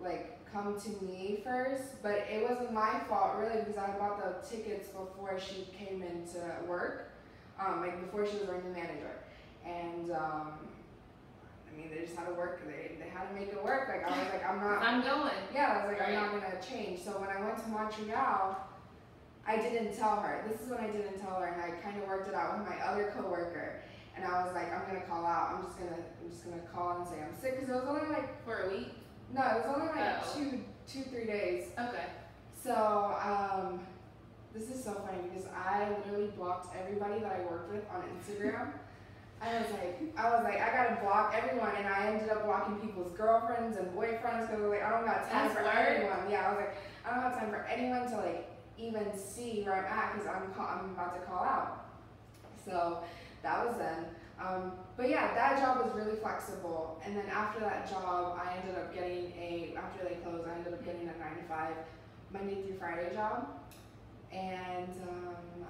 [0.00, 4.46] like come to me first, but it wasn't my fault really because I bought the
[4.48, 7.10] tickets before she came into work,
[7.58, 9.16] um, like before she was our new manager,
[9.66, 10.52] and um,
[11.66, 12.62] I mean they just had to work.
[12.64, 13.88] They they had to make it work.
[13.88, 14.78] Like I was like I'm not.
[14.80, 15.32] I'm going.
[15.52, 17.00] Yeah, I was like I'm not gonna change.
[17.00, 18.56] So when I went to Montreal,
[19.44, 20.44] I didn't tell her.
[20.48, 22.68] This is when I didn't tell her, and I kind of worked it out with
[22.68, 23.80] my other coworker.
[24.16, 25.54] And I was like, I'm gonna call out.
[25.54, 28.08] I'm just gonna, I'm just gonna call and say I'm sick because it was only
[28.14, 28.92] like For a week?
[29.34, 30.32] no, it was only like Oh.
[30.36, 31.70] two, two, three days.
[31.78, 32.06] Okay.
[32.62, 33.80] So, um,
[34.54, 38.72] this is so funny because I literally blocked everybody that I worked with on Instagram.
[39.42, 42.76] I was like, I was like, I gotta block everyone, and I ended up blocking
[42.76, 46.30] people's girlfriends and boyfriends because like I don't got time That's for anyone.
[46.30, 48.48] Yeah, I was like, I don't have time for anyone to like
[48.78, 51.86] even see where I'm at because I'm call- I'm about to call out.
[52.64, 53.02] So
[53.42, 54.06] that was then.
[54.40, 57.00] Um, but yeah, that job was really flexible.
[57.04, 60.74] And then after that job, I ended up getting a after they closed, I ended
[60.74, 61.74] up getting a nine to five
[62.32, 63.48] Monday through Friday job,
[64.32, 65.66] and um,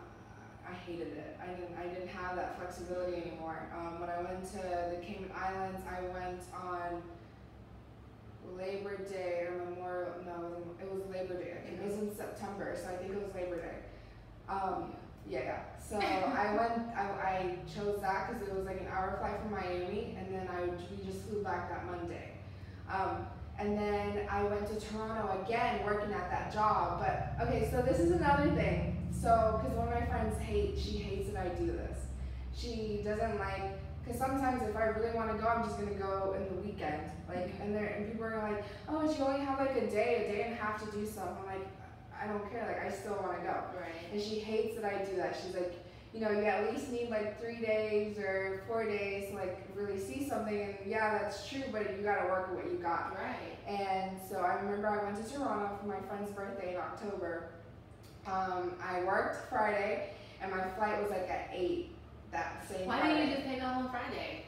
[0.66, 1.38] I hated it.
[1.42, 3.68] I didn't I didn't have that flexibility anymore.
[3.76, 7.02] Um, when I went to the Cayman Islands, I went on
[8.56, 10.12] Labor Day or Memorial.
[10.24, 11.58] No, it was, Labor Day.
[11.66, 13.78] It was in September, so I think it was Labor Day.
[14.48, 14.92] Um,
[15.28, 15.60] yeah.
[15.78, 16.96] So I went.
[16.96, 20.48] I, I chose that because it was like an hour flight from Miami, and then
[20.48, 22.32] I we just flew back that Monday.
[22.90, 23.26] Um,
[23.58, 27.00] and then I went to Toronto again, working at that job.
[27.00, 28.96] But okay, so this is another thing.
[29.12, 31.98] So because one of my friends hate, she hates that I do this.
[32.54, 36.34] She doesn't like because sometimes if I really want to go, I'm just gonna go
[36.36, 37.02] in the weekend.
[37.28, 40.26] Like, and there and people are like, oh, but you only have like a day,
[40.26, 41.28] a day and a half to do stuff.
[41.40, 41.66] I'm like,
[42.22, 42.64] I don't care.
[42.66, 43.54] Like, I still want to go.
[43.78, 44.12] Right.
[44.12, 45.36] And she hates that I do that.
[45.42, 45.74] She's like,
[46.14, 49.98] you know, you at least need like three days or four days to like really
[49.98, 50.60] see something.
[50.60, 53.16] And yeah, that's true, but you gotta work with what you got.
[53.16, 53.56] Right.
[53.66, 57.48] And so I remember I went to Toronto for my friend's birthday in October.
[58.26, 61.92] Um, I worked Friday, and my flight was like at eight
[62.30, 62.86] that same.
[62.86, 63.14] Why Friday.
[63.14, 64.44] didn't you just take off on Friday?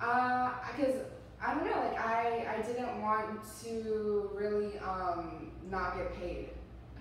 [0.00, 0.94] Uh, because
[1.42, 6.50] I don't know, like I I didn't want to really um not get paid,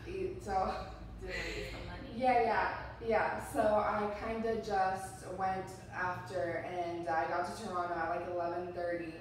[0.09, 0.73] E- so
[1.21, 2.09] Did I get some money?
[2.15, 2.69] yeah yeah
[3.07, 3.39] yeah.
[3.53, 8.73] So I kind of just went after, and I got to Toronto at like eleven
[8.73, 9.13] thirty.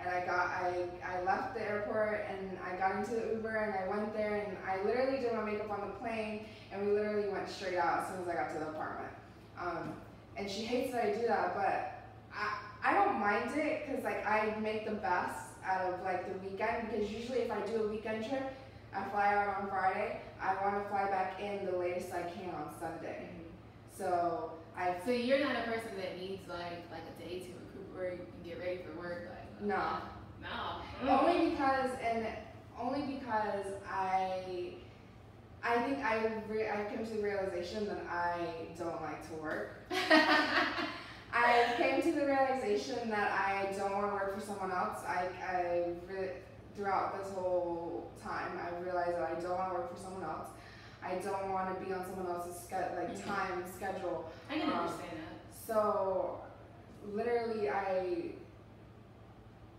[0.00, 3.74] And I got I I left the airport and I got into the Uber and
[3.74, 7.28] I went there and I literally did my makeup on the plane and we literally
[7.28, 9.12] went straight out as soon as I got to the apartment.
[9.60, 9.92] Um,
[10.36, 12.02] and she hates that I do that, but
[12.34, 16.38] I I don't mind it because like I make the best out of like the
[16.48, 18.54] weekend because usually if I do a weekend trip,
[18.94, 20.20] I fly out on Friday.
[20.40, 23.28] I want to fly back in the latest I can on Sunday.
[23.30, 23.42] Mm-hmm.
[23.96, 28.20] So I So you're not a person that needs like like a day to recuperate
[28.20, 29.28] and get ready for work.
[29.30, 29.98] Like uh, no.
[30.42, 31.08] no.
[31.08, 31.22] Mm.
[31.22, 32.26] Only because and
[32.80, 34.74] only because I
[35.62, 39.82] I think I re- I came to the realization that I don't like to work.
[41.32, 44.98] I came to the realization that I don't want to work for someone else.
[45.06, 46.32] I I re-
[46.80, 50.48] throughout this whole time I realized that I don't want to work for someone else.
[51.02, 53.24] I don't want to be on someone else's ske- like Mhm.
[53.26, 54.30] time schedule.
[54.48, 55.56] I can Um, understand that.
[55.66, 56.40] So
[57.12, 58.32] literally I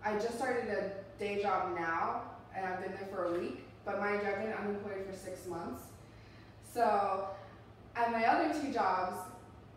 [0.03, 2.21] I just started a day job now
[2.55, 5.45] and I've been there for a week, but mind you I've been unemployed for six
[5.47, 5.83] months.
[6.71, 7.29] So
[7.95, 9.15] at my other two jobs,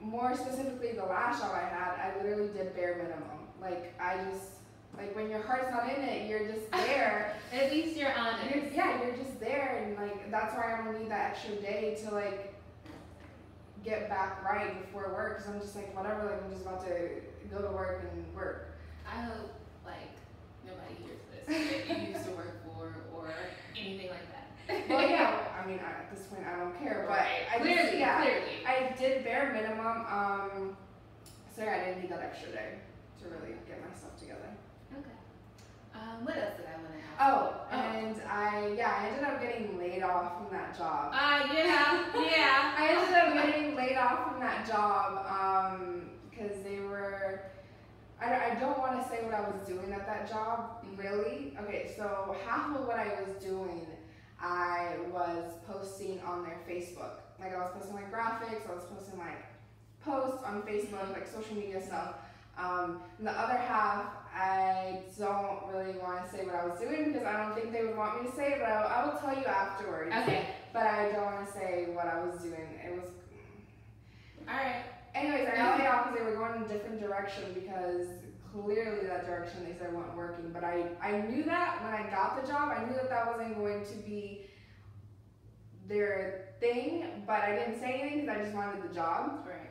[0.00, 3.48] more specifically the last job I had, I literally did bare minimum.
[3.60, 4.53] Like I just
[4.96, 7.36] like when your heart's not in it, you're just there.
[7.52, 8.54] At least you're honest.
[8.54, 11.98] You're, yeah, you're just there, and like that's why I'm gonna need that extra day
[12.04, 12.54] to like
[13.84, 15.38] get back right before work.
[15.38, 18.70] Cause I'm just like whatever, like I'm just about to go to work and work.
[19.06, 19.52] I hope
[19.84, 20.14] like
[20.64, 23.34] nobody hears this that you used to work for or
[23.78, 24.88] anything like that.
[24.88, 27.44] Well, yeah, I mean at this point I don't care, but right.
[27.52, 28.42] I clearly, just, yeah, clearly.
[28.66, 30.06] I did bare minimum.
[30.08, 30.76] Um,
[31.54, 32.78] so yeah, I didn't need that extra day
[33.22, 34.48] to really get myself together.
[35.94, 37.20] Um, what else did I want to ask?
[37.20, 37.76] Oh, Oh.
[37.76, 41.10] and I yeah, I ended up getting laid off from that job.
[41.14, 42.74] Ah, yeah, yeah.
[42.78, 45.26] I ended up getting laid off from that job
[46.30, 47.42] because they were.
[48.20, 51.56] I, I don't want to say what I was doing at that job, really.
[51.62, 53.86] Okay, so half of what I was doing,
[54.40, 57.20] I was posting on their Facebook.
[57.40, 59.44] Like, I was posting like graphics, I was posting like
[60.04, 62.14] posts on Facebook, like social media stuff.
[62.58, 67.12] Um, and the other half, I don't really want to say what I was doing
[67.12, 69.18] because I don't think they would want me to say it, but I, I will
[69.18, 70.14] tell you afterwards.
[70.22, 70.46] Okay.
[70.72, 72.78] But I don't want to say what I was doing.
[72.84, 73.10] It was
[74.48, 74.84] All right.
[75.14, 78.08] Anyways, I got laid off because they were going in a different direction because
[78.52, 80.50] clearly that direction they said wasn't working.
[80.52, 83.56] But I, I knew that when I got the job, I knew that that wasn't
[83.56, 84.46] going to be
[85.86, 89.46] their thing, but I didn't say anything because I just wanted the job.
[89.46, 89.70] Right.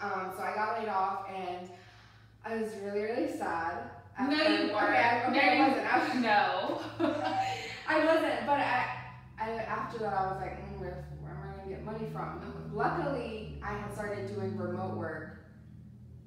[0.00, 1.70] Um, so I got laid off and
[2.46, 3.90] I was really, really sad.
[4.20, 4.90] No, you weren't.
[4.90, 5.92] Okay, I, okay, No, I wasn't.
[5.92, 7.60] I, was- No.
[7.88, 8.86] I wasn't, but I,
[9.38, 12.70] I after that I was like, mm, where, where am I gonna get money from?
[12.72, 15.38] Luckily, I had started doing remote work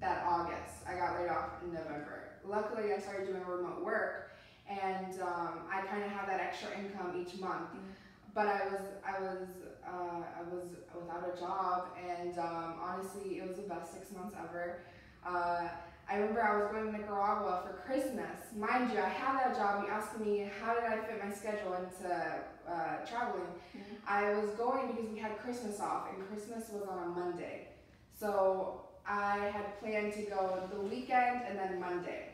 [0.02, 0.84] that August.
[0.88, 2.30] I got laid off in November.
[2.46, 4.32] Luckily, I started doing remote work,
[4.70, 7.70] and um, I kind of had that extra income each month.
[8.34, 9.48] But I was, I was,
[9.86, 14.36] uh, I was without a job, and um, honestly, it was the best six months
[14.40, 14.80] ever.
[15.26, 15.68] Uh,
[16.10, 18.40] I remember I was going to Nicaragua for Christmas.
[18.56, 19.84] Mind you, I had that job.
[19.86, 22.12] You asked me how did I fit my schedule into
[22.68, 23.46] uh, traveling.
[23.76, 23.98] Mhm.
[24.08, 27.68] I was going because we had Christmas off, and Christmas was on a Monday.
[28.20, 32.30] So I had planned to go the weekend and then Monday.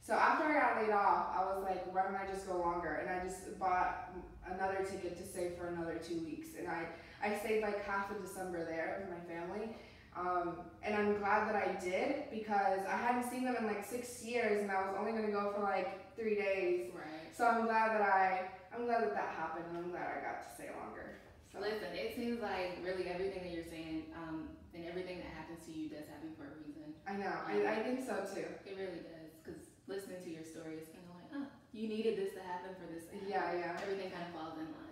[0.00, 2.94] So after I got laid off, I was like, why don't I just go longer?
[2.94, 4.10] And I just bought
[4.46, 6.48] another ticket to stay for another two weeks.
[6.58, 6.86] And I,
[7.22, 9.76] I stayed like half of December there with my family.
[10.16, 14.22] Um, and I'm glad that I did because I hadn't seen them in like six
[14.22, 16.90] years and I was only gonna go for like three days.
[16.94, 17.32] Right.
[17.32, 20.44] So I'm glad that I I'm glad that that happened and I'm glad I got
[20.44, 21.20] to stay longer.
[21.52, 25.60] So Listen, it seems like really everything that you're saying um, and everything that happens
[25.68, 26.96] to you does happen for a reason.
[27.04, 28.48] I know, I, I think so too.
[28.64, 29.32] It really does.
[29.40, 31.46] Because listening to your story is kind of like, oh,
[31.76, 33.04] you needed this to happen for this.
[33.12, 33.28] to happen.
[33.28, 33.84] Yeah, yeah.
[33.84, 34.91] Everything kind of falls in line.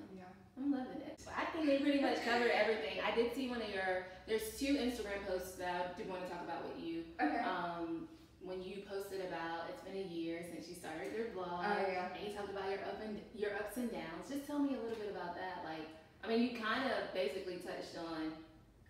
[0.61, 1.19] I'm loving it.
[1.37, 2.99] I think they pretty much covered everything.
[3.05, 6.29] I did see one of your, there's two Instagram posts that I did want to
[6.31, 7.05] talk about with you.
[7.21, 7.39] Okay.
[7.45, 8.09] Um,
[8.43, 12.09] when you posted about it's been a year since you started your blog, Oh, yeah.
[12.17, 14.29] and you talked about your up and your ups and downs.
[14.29, 15.63] Just tell me a little bit about that.
[15.65, 15.89] Like,
[16.25, 18.33] I mean, you kind of basically touched on.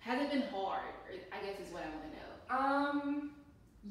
[0.00, 0.94] Has it been hard?
[1.33, 2.30] I guess is what I want to know.
[2.59, 3.30] Um,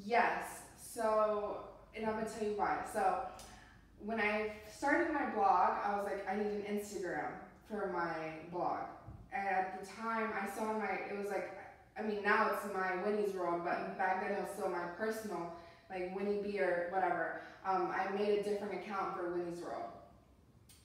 [0.05, 0.43] yes.
[0.81, 1.57] So,
[1.95, 2.79] and I'm gonna tell you why.
[2.91, 3.19] So,
[4.03, 7.31] when I started my blog, I was like, I need an Instagram
[7.69, 8.85] for my blog.
[9.31, 11.55] And at the time, I saw my, it was like,
[11.97, 15.53] I mean, now it's my Winnie's World, but back then it was still my personal,
[15.89, 17.41] like Winnie B or whatever.
[17.65, 19.91] Um, I made a different account for Winnie's World.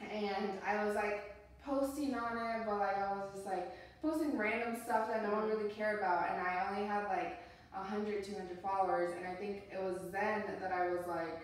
[0.01, 4.77] And I was like posting on it, but like I was just like posting random
[4.85, 6.31] stuff that no one really cared about.
[6.31, 7.41] And I only had like
[7.73, 9.15] 100, 200 followers.
[9.17, 11.41] And I think it was then that I was like,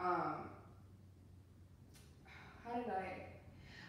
[0.00, 0.48] um,
[2.64, 3.31] how did I?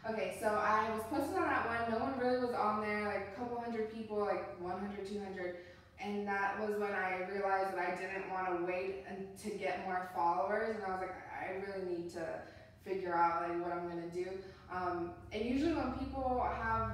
[0.10, 1.92] Okay, so I was posting on that one.
[1.92, 5.56] No one really was on there, like a couple hundred people, like 100, 200.
[6.02, 9.86] And that was when I realized that I didn't want to wait and to get
[9.86, 10.76] more followers.
[10.76, 12.26] And I was like, I really need to
[12.84, 14.28] figure out like what I'm gonna do.
[14.70, 16.92] Um, and usually when people have,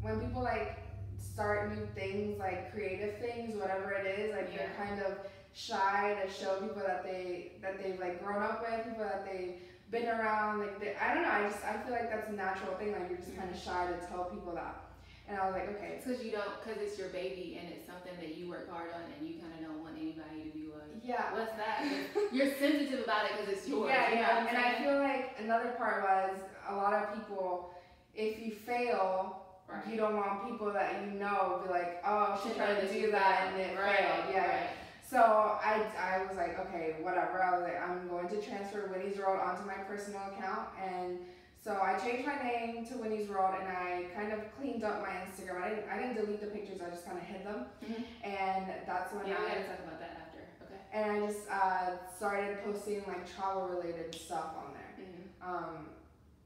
[0.00, 0.78] when people like
[1.18, 5.18] start new things, like creative things, whatever it is, like they're kind of
[5.52, 9.56] shy to show people that they that they've like grown up with, people that they've
[9.90, 10.60] been around.
[10.60, 12.92] Like they, I don't know, I just I feel like that's a natural thing.
[12.92, 13.70] Like you're just kind of mm-hmm.
[13.70, 14.88] shy to tell people that.
[15.28, 17.84] And I was like, okay, It's because you don't, because it's your baby and it's
[17.84, 20.72] something that you work hard on and you kind of don't want anybody to be
[20.72, 21.34] like, yeah.
[21.36, 21.84] what's that?
[22.32, 23.92] You're sensitive about it because it's yours.
[23.92, 24.48] Yeah, you yeah.
[24.48, 27.74] And I feel like another part was a lot of people,
[28.14, 29.86] if you fail, Right.
[29.86, 32.90] you don't want people that you know be like, oh, she Should tried to that
[32.90, 34.24] do you that and it right, failed.
[34.32, 34.48] Yeah, yeah.
[34.48, 34.70] right.
[35.08, 37.42] So I, I was like, okay, whatever.
[37.42, 40.68] I was like, I'm going to transfer Winnie's World onto my personal account.
[40.84, 41.18] And
[41.64, 45.08] so I changed my name to Winnie's World and I kind of cleaned up my
[45.24, 45.62] Instagram.
[45.62, 47.64] I didn't, I didn't delete the pictures, I just kind of hid them.
[47.84, 48.04] Mhm.
[48.22, 50.38] And that's when Yeah, I gotta talk about that after.
[50.64, 50.80] Okay.
[50.92, 55.06] and I just uh, started posting like travel related stuff on there.
[55.06, 55.48] Mhm.
[55.48, 55.86] Um,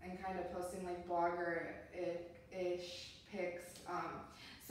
[0.05, 1.66] and kind of posting like blogger
[2.53, 3.81] ish pics.
[3.88, 4.20] Um,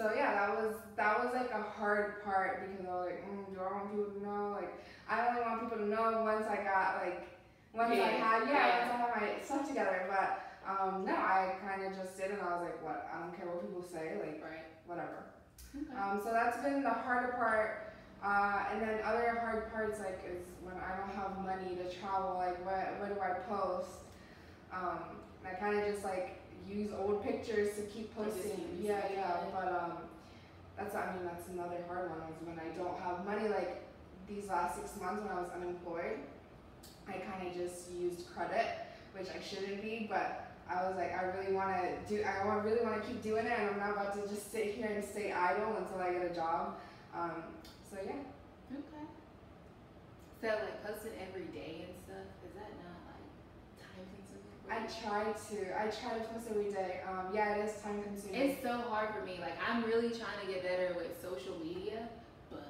[0.02, 3.54] so yeah, that was that was like a hard part because I was like, mm,
[3.54, 4.58] do I want people to know?
[4.58, 4.74] Like,
[5.08, 7.30] I only want people to know once I got like
[7.72, 8.90] once I had yeah, yeah.
[8.90, 10.10] once I had my stuff together.
[10.10, 13.14] But um, no, I kind of just did, and I was like, what?
[13.14, 14.18] I don't care what people say.
[14.18, 14.66] Like Right.
[14.88, 15.30] whatever.
[15.78, 15.94] Okay.
[15.94, 17.94] Um, so that's been the harder part.
[18.26, 22.42] Uh, and then other hard parts like is when I don't have money to travel.
[22.42, 24.02] Like what what do I post?
[24.74, 26.41] Um, and I kind of just like
[26.74, 28.80] use old pictures to keep posting.
[28.82, 29.38] Yeah, yeah.
[29.54, 29.94] But um,
[30.78, 33.50] that's I mean that's another hard one is when I don't have money.
[33.50, 33.84] Like
[34.28, 36.20] these last six months when I was unemployed,
[37.08, 38.68] I kind of just used credit,
[39.18, 40.48] which I shouldn't be, but.
[40.72, 42.24] I was like, I really want to do.
[42.24, 44.72] I want really want to keep doing it, and I'm not about to just sit
[44.76, 46.78] here and stay idle until I get a job.
[47.14, 47.44] Um,
[47.92, 48.24] so yeah,
[48.72, 49.04] Okay.
[50.40, 53.28] So like posting every day and stuff, is that not like
[53.84, 54.56] time consuming?
[54.61, 55.82] for I try to.
[55.82, 57.02] I try to post every day.
[57.10, 58.42] Um, yeah, it is time consuming.
[58.42, 59.38] It's so hard for me.
[59.42, 62.08] Like I'm really trying to get better with social media,
[62.50, 62.64] but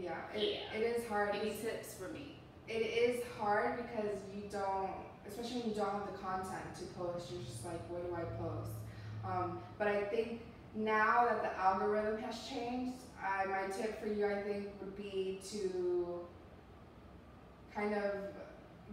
[0.00, 0.78] yeah, it, Yeah.
[0.78, 1.30] it is hard.
[1.36, 2.34] any It's- tips for me?
[2.66, 4.90] It is hard because you don't,
[5.26, 7.30] especially when you don't have the content to post.
[7.32, 8.72] You're just like, what do I post?
[9.24, 10.42] Um, but I think
[10.74, 15.40] now that the algorithm has changed, I, my tip for you, I think, would be
[15.50, 16.20] to
[17.74, 18.12] kind of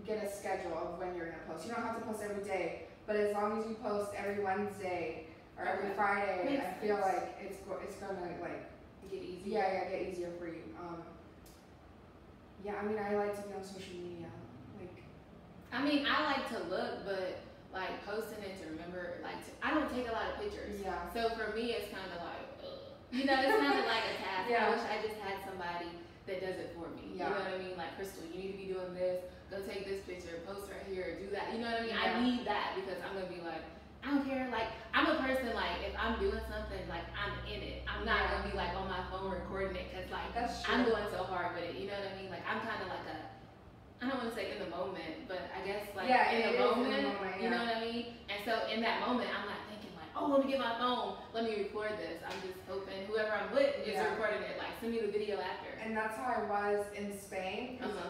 [0.06, 1.66] get a schedule of when you're gonna post.
[1.68, 5.28] You don't have to post every day, but as long as you post every Wednesday
[5.58, 5.96] or every Okay.
[5.96, 7.06] Friday, Makes I feel sense.
[7.08, 8.66] like it's go- it's gonna like
[9.10, 9.60] Get easier.
[9.60, 10.64] yeah yeah get easier for you.
[10.80, 11.04] Um,
[12.64, 14.28] yeah, I mean I like to be on social media.
[14.80, 15.04] Like
[15.72, 17.40] I mean, I like to look, but
[17.74, 20.80] like posting it to remember, like to, I don't take a lot of pictures.
[20.84, 22.96] yeah So for me, it's kind of like, ugh.
[23.12, 24.48] you know, it's kind of like a task.
[24.50, 24.68] Yeah.
[24.68, 25.90] I wish I just had somebody
[26.28, 27.18] that does it for me.
[27.18, 27.28] Yeah.
[27.28, 27.76] You know what I mean?
[27.78, 29.20] Like, Crystal, you need to be doing this.
[29.52, 31.54] Go take this picture, post right here, do that.
[31.54, 31.96] You know what I mean?
[31.96, 33.62] I need that because I'm gonna be like,
[34.04, 34.50] I don't care.
[34.52, 37.86] Like, I'm a person like if I'm doing something, like I'm in it.
[37.86, 38.32] I'm not Yeah.
[38.42, 40.30] gonna be like on my phone recording it because like.
[40.70, 41.76] I'm going so hard with it.
[41.78, 42.30] You know what I mean?
[42.30, 43.18] Like I'm kind of like a,
[44.02, 46.50] I don't want to say in the moment, but I guess like Yeah, in, the
[46.50, 48.06] is in the moment, moment, You know what I mean?
[48.30, 51.18] And so in that moment, I'm not thinking like, oh, let me get my phone,
[51.34, 52.18] let me record this.
[52.26, 54.10] I'm just hoping whoever I'm with is Yeah.
[54.14, 54.58] recording it.
[54.58, 55.70] Like send me the video after.
[55.82, 57.80] And that's how I was in Spain.
[57.82, 58.10] Uh-huh.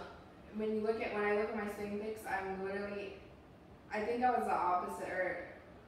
[0.55, 3.13] When you look at when I look at my Spain pics, I'm literally,
[3.93, 5.37] I think I was the opposite, or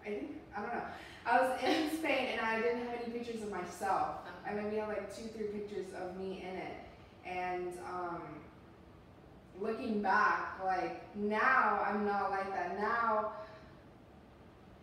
[0.06, 0.84] I think I don't know.
[1.26, 4.20] I was in Spain and I didn't have any pictures of myself.
[4.46, 6.78] I maybe had like two, three pictures of me in it.
[7.26, 8.22] And um,
[9.60, 12.80] looking back, like now I'm not like that.
[12.80, 13.34] Now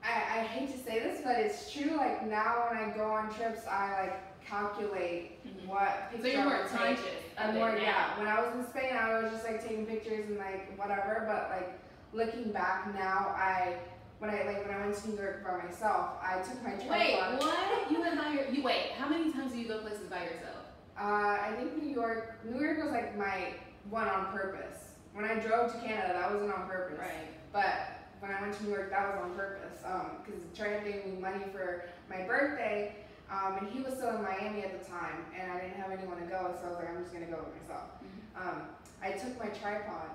[0.02, 1.96] I, I hate to say this, but it's true.
[1.96, 5.66] Like now when I go on trips, I like calculate Mhm.
[5.66, 8.16] what So picture you're more conscious I'm more, yeah.
[8.18, 11.24] When I was in Spain, I was just like taking pictures and like whatever.
[11.26, 11.72] But like
[12.12, 13.76] looking back now, I
[14.20, 17.16] when I like when I went to New York by myself, I took my Wait,
[17.40, 17.90] what?
[17.90, 20.64] You went by your, you wait, how many times do you go places by yourself?
[20.98, 21.02] Uh,
[21.42, 23.54] I think New York, New York was like my
[23.90, 24.92] one on purpose.
[25.12, 26.98] When I drove to Canada, that wasn't on purpose.
[26.98, 27.28] Right.
[27.52, 27.74] But
[28.20, 29.82] when I went to New York, that was on purpose.
[29.84, 32.94] Um, because Trey gave me money for my birthday.
[33.30, 36.18] Um, and he was still in Miami at the time, and I didn't have anyone
[36.20, 37.88] to go, so I was like, I'm just gonna go with myself.
[38.04, 38.40] Mhm.
[38.40, 38.62] Um,
[39.02, 40.10] I took my tripod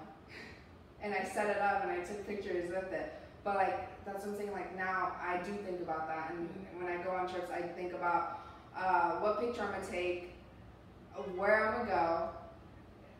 [1.02, 3.14] and I set it up and I took pictures with it.
[3.44, 4.52] But like that's what I'm saying.
[4.52, 6.50] Like now I do think about that, and
[6.82, 8.40] when I go on trips, I think about
[8.78, 10.36] uh, what picture I'm gonna take,
[11.36, 12.30] where I'm gonna go,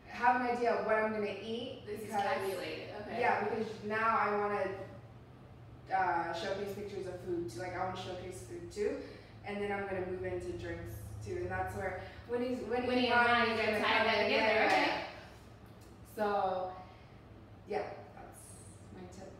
[0.08, 1.82] have an idea of what I'm gonna eat.
[1.86, 3.20] This is because- calculated, okay.
[3.20, 7.60] Yeah, because now I want to uh, showcase pictures of food too.
[7.60, 8.96] Like I want to showcase food too,
[9.46, 13.06] and then I'm gonna move into drinks too, and that's where when Winnie's Winnie, Winnie
[13.08, 14.90] and Ronnie Ronnie are gonna tie that together, okay.
[16.16, 16.72] So,
[17.68, 17.82] yeah,
[18.14, 18.44] that's
[18.94, 19.32] my tip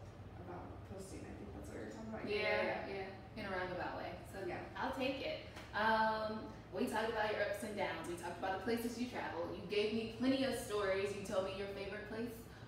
[0.46, 1.20] about posting.
[1.20, 2.24] I think that's what you're talking about.
[2.24, 3.04] Yeah, yeah,
[3.36, 3.40] yeah.
[3.42, 4.10] in a roundabout way.
[4.32, 4.56] So Yeah.
[4.80, 5.44] I'll take it.
[5.76, 6.40] Um,
[6.72, 8.06] we talked about your ups and downs.
[8.08, 9.50] We talked about the places you traveled.
[9.52, 11.10] You gave me plenty of stories.
[11.14, 11.99] You told me your favorite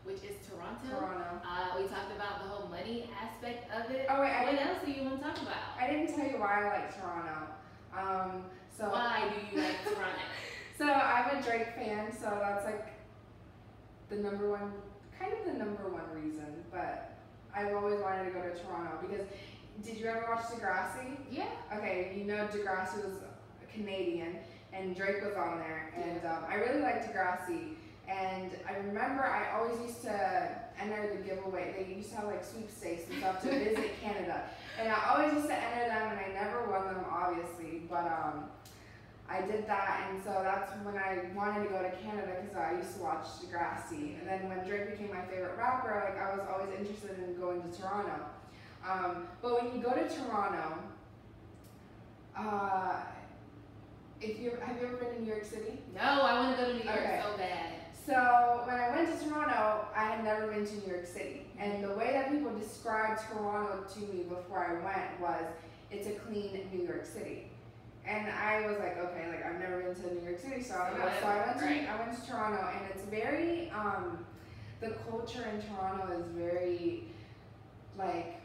[0.05, 0.83] which is Toronto.
[0.89, 1.41] Toronto.
[1.47, 4.07] Uh, we talked about the whole money aspect of it.
[4.09, 5.79] Oh wait, I, What else do you want to talk about?
[5.79, 7.47] I didn't tell you why I like Toronto.
[7.97, 8.45] Um,
[8.77, 10.07] so Why do you like Toronto?
[10.79, 12.89] So I'm a Drake fan, so that's like
[14.09, 14.73] the number one,
[15.17, 16.65] kind of the number one reason.
[16.73, 17.13] But
[17.55, 19.27] I've always wanted to go to Toronto because
[19.85, 21.19] did you ever watch Degrassi?
[21.31, 21.51] yeah.
[21.77, 23.15] Okay, you know Degrassi was
[23.73, 24.39] Canadian
[24.73, 27.75] and Drake was on there, and um, I really liked Degrassi.
[28.13, 30.51] And I remember I always used to
[30.81, 31.75] enter the giveaway.
[31.79, 34.43] They used to have like sweepstakes and stuff to visit Canada,
[34.79, 37.83] and I always used to enter them, and I never won them, obviously.
[37.89, 38.45] But um,
[39.31, 42.77] I did that, and so that's when I wanted to go to Canada because I
[42.77, 44.19] used to watch Degrassi.
[44.19, 47.63] And then when Drake became my favorite rapper, like I was always interested in going
[47.63, 48.27] to Toronto.
[48.87, 50.77] Um, but when you go to Toronto,
[52.37, 52.97] uh,
[54.21, 55.79] if you have you ever been to New York City?
[55.95, 57.21] No, I want to go to New York Okay.
[57.23, 57.73] so bad.
[58.07, 61.85] So when I went to Toronto, I had never been to New York City, and
[61.85, 65.45] the way that people described Toronto to me before I went was
[65.91, 67.47] it's a clean New York City.
[68.05, 70.91] And I was like, okay, like I've never been to New York City, so I
[70.91, 71.09] don't know.
[71.21, 71.89] So I went to Right.
[71.89, 74.27] I went to Toronto, and it's very um,
[74.81, 77.05] the culture in Toronto is very
[77.97, 78.41] like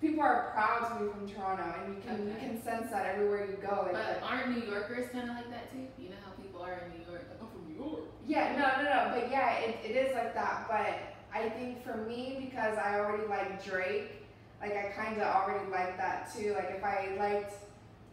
[0.00, 3.44] people are proud to be from Toronto, and you can you can sense that everywhere
[3.44, 3.82] you go.
[3.82, 5.84] Like But aren't New Yorkers kind of like that too?
[5.98, 7.26] You know how people are in New York.
[7.28, 8.08] Like, I'm from New York.
[8.26, 10.66] Yeah, no, no, no, but yeah, it, it is like that.
[10.68, 14.24] But I think for me, because I already like Drake,
[14.60, 16.54] like I kind of already like that too.
[16.54, 17.54] Like if I liked,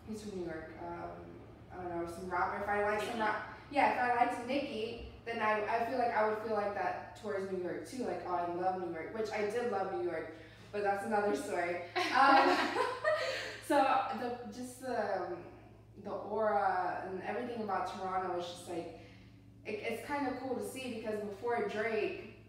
[0.10, 0.72] he's from New York.
[0.86, 1.12] Um,
[1.72, 2.62] I don't know some rapper.
[2.64, 6.16] If I like some rap, yeah, if I liked Nicki, then I, I feel like
[6.16, 8.04] I would feel like that towards New York too.
[8.04, 10.36] Like oh, I love New York, which I did love New York,
[10.74, 11.78] but that's another story.
[12.20, 12.58] Um,
[13.68, 15.38] so the just the um,
[16.04, 19.01] the aura and everything about Toronto is just like
[19.66, 22.40] it, it's kind of cool to see because before Drake,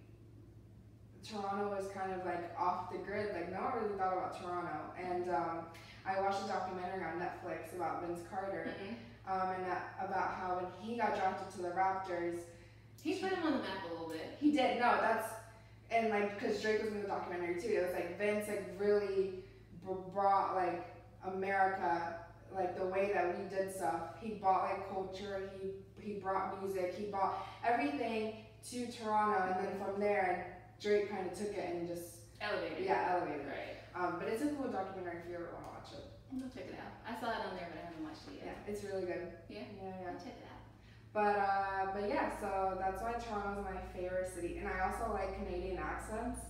[1.28, 3.32] Toronto was kind of like off the grid.
[3.34, 4.78] Like no one really thought about Toronto.
[4.98, 5.58] And um,
[6.04, 8.94] I watched a documentary on Netflix about Vince Carter Mhm.
[9.32, 12.40] um, and that, about how when he got drafted to the Raptors,
[13.02, 14.36] He's put him on the map a little bit.
[14.38, 14.96] he did no.
[15.00, 15.28] That's
[15.90, 17.68] and like because Drake was in the documentary too.
[17.68, 19.44] It was like Vince like really
[19.84, 20.86] br- brought like
[21.24, 22.16] America
[22.54, 24.02] like the way that we did stuff.
[24.20, 25.50] He brought like culture.
[25.60, 25.70] He
[26.02, 26.94] he brought music.
[26.96, 28.34] He brought everything
[28.70, 32.84] to Toronto, and then from there Drake kind of took it and just Elevated.
[32.84, 33.46] yeah elevated.
[33.46, 33.48] it.
[33.48, 33.76] Right.
[33.94, 36.06] Um, but it's a cool documentary if you ever want to watch it.
[36.32, 36.96] I'll check it out.
[37.06, 38.56] I saw it on there, but I haven't watched it yet.
[38.66, 39.28] Yeah, it's really good.
[39.48, 39.68] Yeah?
[39.78, 40.08] Yeah, yeah.
[40.10, 40.62] I'll check it out.
[41.12, 45.36] But uh, but yeah, so that's why Toronto's my favorite city, and I also like
[45.36, 46.40] Canadian accents.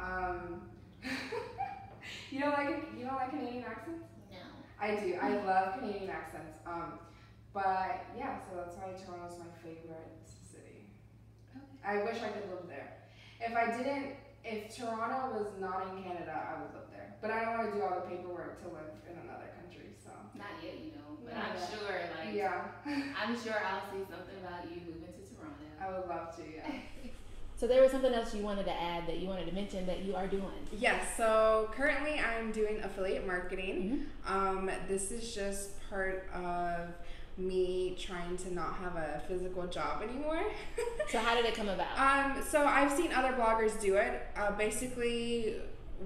[0.00, 0.62] Um,
[2.30, 4.04] you don't like you don't like Canadian accents?
[4.30, 4.38] No.
[4.80, 5.18] I do.
[5.20, 6.56] I love Canadian accents.
[6.64, 6.98] Um,
[7.58, 10.86] but yeah, so that's why Toronto's my favorite city.
[11.50, 11.66] Okay.
[11.82, 12.94] I wish I could live there.
[13.42, 17.14] If I didn't, if Toronto was not in Canada, I would live there.
[17.20, 19.90] But I don't want to do all the paperwork to live in another country.
[19.98, 21.18] So Not yet, you know.
[21.24, 21.70] But Not I'm yet.
[21.74, 22.62] sure, like, Yeah.
[22.86, 23.02] Yeah.
[23.18, 25.66] I'm sure I'll see something about you moving to Toronto.
[25.82, 26.70] I would love to, yeah.
[27.58, 30.04] So there was something else you wanted to add that you wanted to mention that
[30.04, 30.44] you are doing.
[30.70, 34.06] Yes, so currently I'm doing affiliate marketing.
[34.24, 34.30] Mhm.
[34.32, 36.90] Um, this is just part of
[37.38, 40.42] me trying to not have a physical job anymore.
[41.10, 41.98] So how did it come about?
[41.98, 44.26] um, so I've seen other bloggers do it.
[44.36, 45.56] Uh, basically,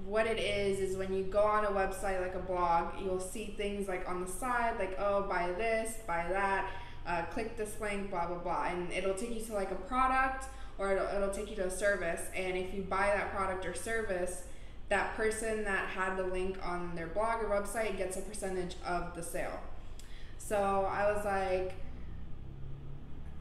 [0.05, 3.53] what it is is when you go on a website like a blog, you'll see
[3.57, 6.69] things like on the side, like oh, buy this, buy that,
[7.05, 10.45] uh, click this link, blah blah blah, and it'll take you to like a product
[10.77, 12.21] or it'll, it'll take you to a service.
[12.35, 14.43] And if you buy that product or service,
[14.89, 19.15] that person that had the link on their blog or website gets a percentage of
[19.15, 19.59] the sale.
[20.45, 21.73] So I was like,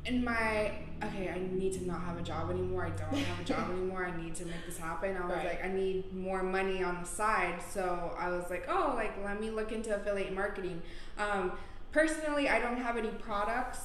[0.05, 0.73] in my
[1.05, 2.87] okay, I need to not have a job anymore.
[2.87, 4.07] I don't have a job anymore.
[4.07, 5.17] I need to make this happen.
[5.17, 5.47] I was Right.
[5.47, 7.61] like, I need more money on the side.
[7.73, 10.81] So I was like, oh, like let me look into affiliate marketing.
[11.19, 11.53] Um,
[11.91, 13.81] personally, I don't have any products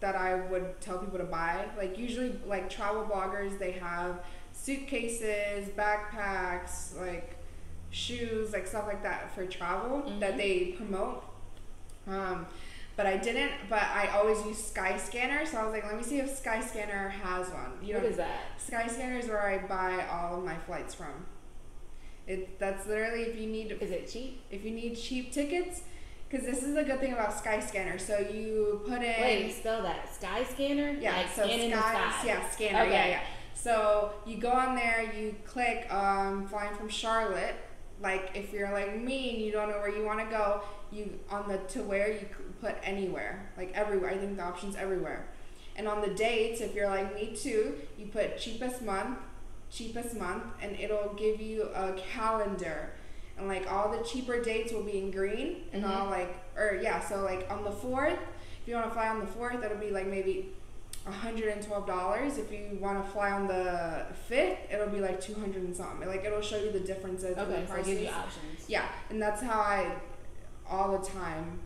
[0.00, 1.66] that I would tell people to buy.
[1.76, 4.20] Like usually, like travel bloggers, they have
[4.52, 7.36] suitcases, backpacks, like
[7.90, 10.36] shoes, like stuff like that for travel that Mhm.
[10.36, 11.24] they promote.
[12.06, 12.46] Um,
[12.96, 13.52] but I didn't.
[13.68, 17.48] But I always use Skyscanner, so I was like, let me see if Skyscanner has
[17.48, 17.72] one.
[17.82, 18.58] You what know, is that?
[18.58, 21.26] Skyscanner is where I buy all of my flights from.
[22.26, 24.42] It that's literally if you need Is it cheap?
[24.50, 25.82] if you need cheap tickets,
[26.28, 28.00] because this is the good thing about Skyscanner.
[28.00, 30.14] So you put in Wait, spell that.
[30.14, 30.90] Sky scanner?
[31.00, 33.20] yeah, Like so Sky, yeah, scanner, yeah, yeah.
[33.54, 37.54] So you go on there, you click um, flying from Charlotte.
[38.00, 41.18] Like if you're like me and you don't know where you want to go, you
[41.30, 42.26] on the to where you
[42.60, 44.10] put anywhere, like everywhere.
[44.10, 45.26] I think the option's everywhere.
[45.76, 49.18] And on the dates, if you're like me too, you put cheapest month,
[49.70, 52.90] cheapest month, and it'll give you a calendar.
[53.38, 55.90] And like all the cheaper dates will be in green, and Mhm.
[55.90, 58.18] all like, or yeah, so like on the fourth,
[58.62, 60.52] if you want to fly on the fourth, it'll be like maybe
[61.04, 66.06] $112 if you want to fly on the 5th it'll be like 200 and something
[66.08, 68.68] like it'll show you the differences in Okay, the so it gives you options.
[68.68, 69.96] yeah and that's how i
[70.68, 71.58] all the time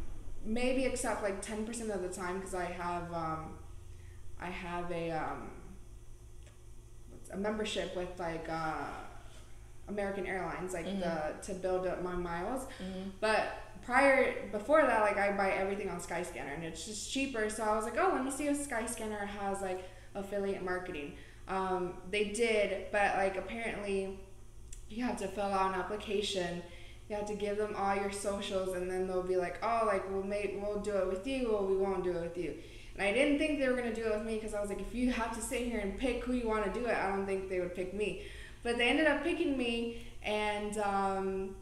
[0.45, 3.55] maybe except like 10% of the time because i have um,
[4.41, 5.51] i have a um,
[7.33, 8.87] a membership with like uh,
[9.89, 11.01] american airlines like Mhm.
[11.01, 15.89] the to build up my miles hmm but prior, before that, like I buy everything
[15.89, 17.49] on Skyscanner, and it's just cheaper.
[17.49, 21.13] So I was like, oh, let me see if Skyscanner has like affiliate marketing.
[21.47, 24.19] Um, they did, but like apparently,
[24.89, 26.65] you have to fill out an application.
[27.09, 30.11] You have to give them all your socials, and then they'll be like, oh, like
[30.11, 32.55] we'll make we'll do it with you, or we won't do it with you.
[32.95, 34.81] And I didn't think they were gonna do it with me because I was like,
[34.81, 37.09] if you have to sit here and pick who you want to do it, I
[37.11, 38.23] don't think they would pick me.
[38.63, 41.57] But they ended up picking me, and um,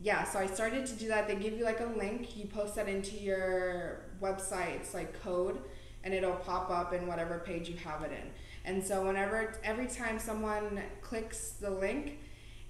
[0.00, 1.26] yeah, so I started to do that.
[1.26, 5.58] They give you like a link, you post that into your website, it's like code,
[6.04, 8.30] and it'll pop up in whatever page you have it in.
[8.64, 12.18] And so whenever every time someone clicks the link,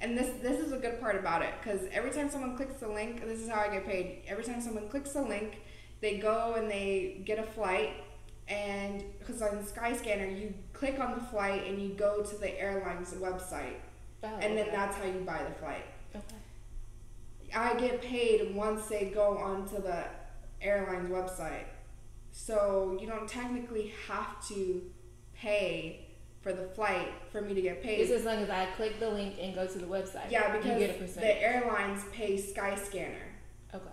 [0.00, 2.88] and this this is a good part about it because every time someone clicks the
[2.88, 4.22] link, this is how I get paid.
[4.26, 5.60] Every time someone clicks the link,
[6.00, 7.90] they go and they get a flight,
[8.46, 13.12] and because on Skyscanner you click on the flight and you go to the airline's
[13.14, 13.76] website,
[14.22, 14.76] Oh, and then okay.
[14.76, 15.84] that's how you buy the flight.
[16.14, 16.36] Okay.
[17.54, 20.04] I get paid once they go onto the
[20.60, 21.64] airline's website.
[22.32, 24.82] So you don't technically have to
[25.34, 26.07] pay
[26.48, 27.98] for the flight for me to get paid.
[27.98, 30.30] Just as long as I click the link and go to the website.
[30.30, 33.28] yeah, because the airlines pay Skyscanner
[33.74, 33.84] okay.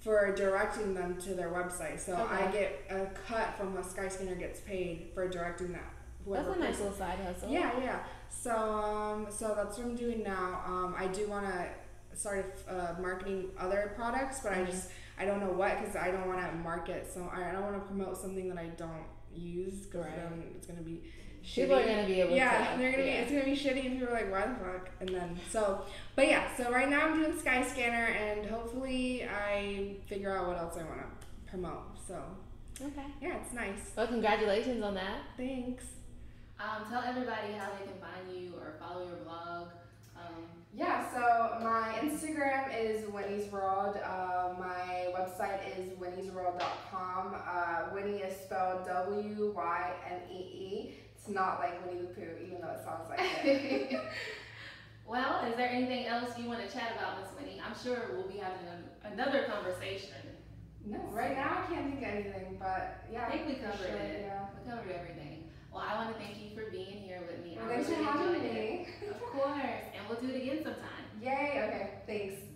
[0.00, 2.00] for directing them to their website.
[2.00, 5.92] So I get a cut from what Skyscanner gets paid for directing that.
[6.26, 7.50] That's a nice person- little side hustle.
[7.50, 8.00] Yeah, yeah.
[8.30, 10.62] So, um, so that's what I'm doing now.
[10.66, 14.66] Um, I do want to start uh, marketing other products, but I Mhm.
[14.66, 14.90] just
[15.20, 17.10] I don't know what because I don't want to market.
[17.12, 20.16] So I don't want to promote something that I don't use because Right.
[20.16, 21.02] then it's gonna be.
[21.54, 22.78] People are gonna be able Yeah, to.
[22.78, 23.10] they're gonna be.
[23.10, 25.82] It's gonna be shitty, and people are like, "Why the fuck?" And then so,
[26.14, 26.54] but yeah.
[26.56, 31.00] So right now I'm doing Skyscanner, and hopefully I figure out what else I want
[31.00, 31.82] to promote.
[32.06, 32.22] So
[32.80, 33.06] Okay.
[33.20, 33.92] yeah, it's nice.
[33.96, 35.20] Well, congratulations on that.
[35.36, 35.84] Thanks.
[36.60, 39.68] Um, tell everybody how they can find you or follow your blog.
[40.16, 40.44] Um,
[40.74, 43.96] Yeah, so my Instagram is Winnie's World.
[44.04, 47.34] Uh, my website is winniesworld.com.
[47.34, 50.94] Uh, Winnie is spelled W Y N E E.
[51.28, 54.00] It's not like Winnie the Pooh, even though it sounds like it.
[55.06, 57.60] well, is there anything else you want to chat about, Miss Winnie?
[57.60, 60.16] I'm sure we'll be having an, another conversation.
[60.86, 63.26] no, right now I can't think of anything, but yeah.
[63.26, 64.24] I think we covered sure, it.
[64.24, 64.46] Yeah.
[64.56, 65.50] We covered everything.
[65.70, 67.58] Well, I want to thank you for being here with me.
[67.60, 68.54] Well, thanks for having enjoyed it.
[68.54, 68.86] me.
[69.10, 71.04] Of course, and we'll do it again sometime.
[71.20, 72.47] Yay, okay, thanks.